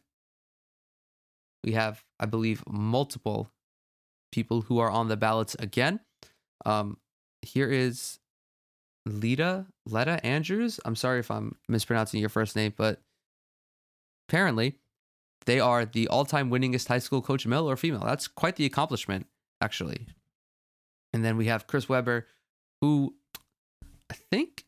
[1.64, 3.50] we have, I believe, multiple
[4.30, 5.98] people who are on the ballots again.
[6.64, 6.98] Um,
[7.42, 8.20] here is
[9.06, 10.80] Lita Letta Andrews.
[10.84, 13.00] I'm sorry if I'm mispronouncing your first name, but
[14.28, 14.74] apparently
[15.46, 18.02] they are the all-time winningest high school coach, male or female.
[18.04, 19.26] That's quite the accomplishment,
[19.60, 20.08] actually.
[21.12, 22.26] And then we have Chris Webber,
[22.80, 23.14] who
[24.10, 24.64] I think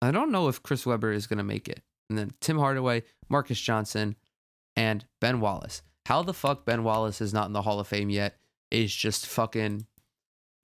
[0.00, 1.82] I don't know if Chris Webber is going to make it.
[2.08, 4.16] And then Tim Hardaway, Marques Johnson,
[4.74, 5.82] and Ben Wallace.
[6.06, 8.38] How the fuck Ben Wallace is not in the Hall of Fame yet
[8.70, 9.86] is just fucking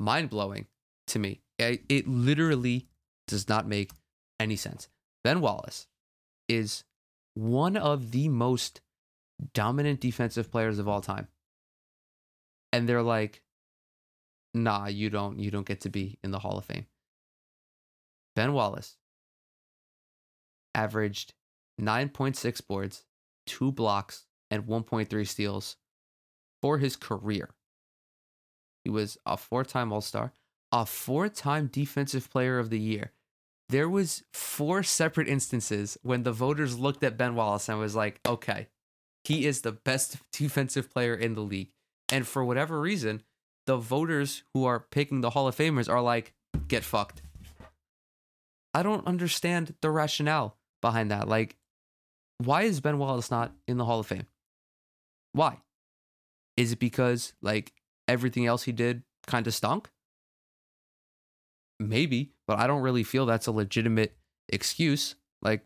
[0.01, 0.67] mind blowing
[1.09, 1.41] to me.
[1.59, 2.89] It, it literally
[3.27, 3.93] does not make
[4.41, 4.89] any sense.
[5.23, 5.87] Ben Wallace
[6.49, 6.85] is
[7.35, 8.81] one of the most
[9.53, 11.29] dominant defensive players of all time.
[12.73, 13.43] And they're like,
[14.53, 16.87] nah, you don't you don't get to be in the Hall of Fame.
[18.35, 18.97] Ben Wallace
[20.75, 21.35] averaged
[21.81, 23.05] 9.6 boards,
[23.47, 25.77] 2 blocks, and 1.3 steals
[26.61, 27.51] for his career.
[28.85, 30.33] He was a four-time All-Star,
[30.75, 33.13] a four-time defensive player of the year.
[33.71, 38.21] There was four separate instances when the voters looked at Ben Wallace and was like,
[38.27, 38.67] "Okay,
[39.25, 41.71] he is the best defensive player in the league.
[42.11, 43.23] And for whatever reason,
[43.67, 46.35] the voters who are picking the Hall of Famers are like,
[46.69, 47.23] get fucked.
[48.75, 51.29] I don't understand the rationale behind that.
[51.29, 51.57] Like,
[52.39, 54.27] why is Ben Wallace not in the Hall of Fame?
[55.33, 55.59] Why?
[56.57, 57.73] Is it because, like,
[58.07, 59.89] everything else he did kind of stunk?
[61.81, 64.17] Maybe, but I don't really feel that's a legitimate
[64.49, 65.17] excuse.
[65.43, 65.65] Like,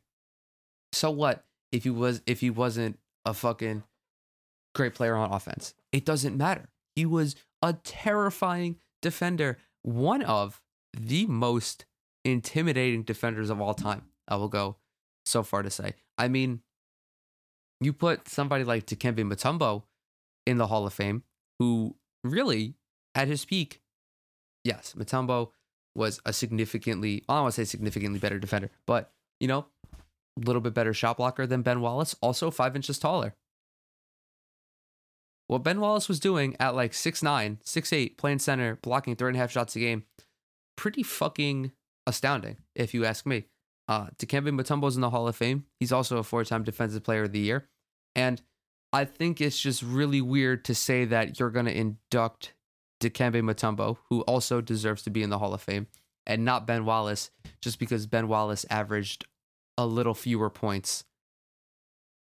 [0.92, 3.82] so what if he was if he wasn't a fucking
[4.74, 5.74] great player on offense.
[5.92, 6.70] It doesn't matter.
[6.94, 10.62] He was a terrifying defender, one of
[10.98, 11.84] the most
[12.24, 14.02] intimidating defenders of all time.
[14.26, 14.76] I will go
[15.26, 15.94] so far to say.
[16.16, 16.60] I mean,
[17.80, 19.84] you put somebody like Dikembe Mutombo
[20.46, 21.22] in the Hall of Fame,
[21.58, 22.74] who really,
[23.14, 23.80] at his peak,
[24.64, 25.50] yes, Mutombo
[25.94, 29.10] was a significantly, I don't want to say significantly better defender, but,
[29.40, 33.34] you know, a little bit better shot blocker than Ben Wallace, also five inches taller.
[35.48, 39.40] What Ben Wallace was doing at like 6'9, 6'8, playing center, blocking three and a
[39.40, 40.04] half shots a game,
[40.76, 41.72] pretty fucking
[42.06, 43.46] astounding, if you ask me.
[43.88, 45.64] Uh, Dikembe Mutombo's in the Hall of Fame.
[45.80, 47.66] He's also a four time Defensive Player of the Year.
[48.14, 48.42] And
[48.92, 52.52] I think it's just really weird to say that you're going to induct
[53.00, 55.86] Dikembe Mutombo, who also deserves to be in the Hall of Fame,
[56.26, 57.30] and not Ben Wallace,
[57.60, 59.24] just because Ben Wallace averaged
[59.76, 61.04] a little fewer points,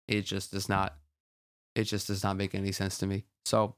[0.07, 0.95] it just does not
[1.75, 3.25] it just does not make any sense to me.
[3.45, 3.75] So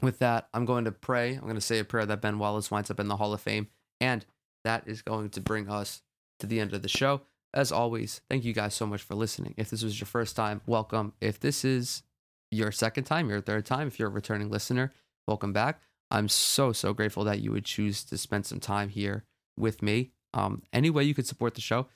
[0.00, 1.34] with that, I'm going to pray.
[1.34, 3.40] I'm going to say a prayer that Ben Wallace winds up in the Hall of
[3.40, 3.68] Fame.
[4.00, 4.24] And
[4.64, 6.02] that is going to bring us
[6.40, 7.22] to the end of the show.
[7.54, 9.54] As always, thank you guys so much for listening.
[9.56, 11.12] If this was your first time, welcome.
[11.20, 12.02] If this is
[12.50, 14.92] your second time, your third time, if you're a returning listener,
[15.26, 15.82] welcome back.
[16.12, 19.24] I'm so, so grateful that you would choose to spend some time here
[19.56, 20.12] with me.
[20.34, 21.88] Um, any way you could support the show,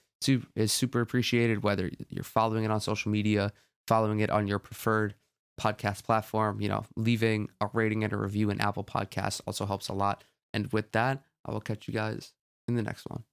[0.56, 3.52] is super appreciated, whether you're following it on social media,
[3.86, 5.14] following it on your preferred
[5.60, 9.88] podcast platform, you know, leaving a rating and a review in Apple Podcasts also helps
[9.88, 10.24] a lot.
[10.52, 12.32] And with that, I will catch you guys
[12.66, 13.24] in the next one.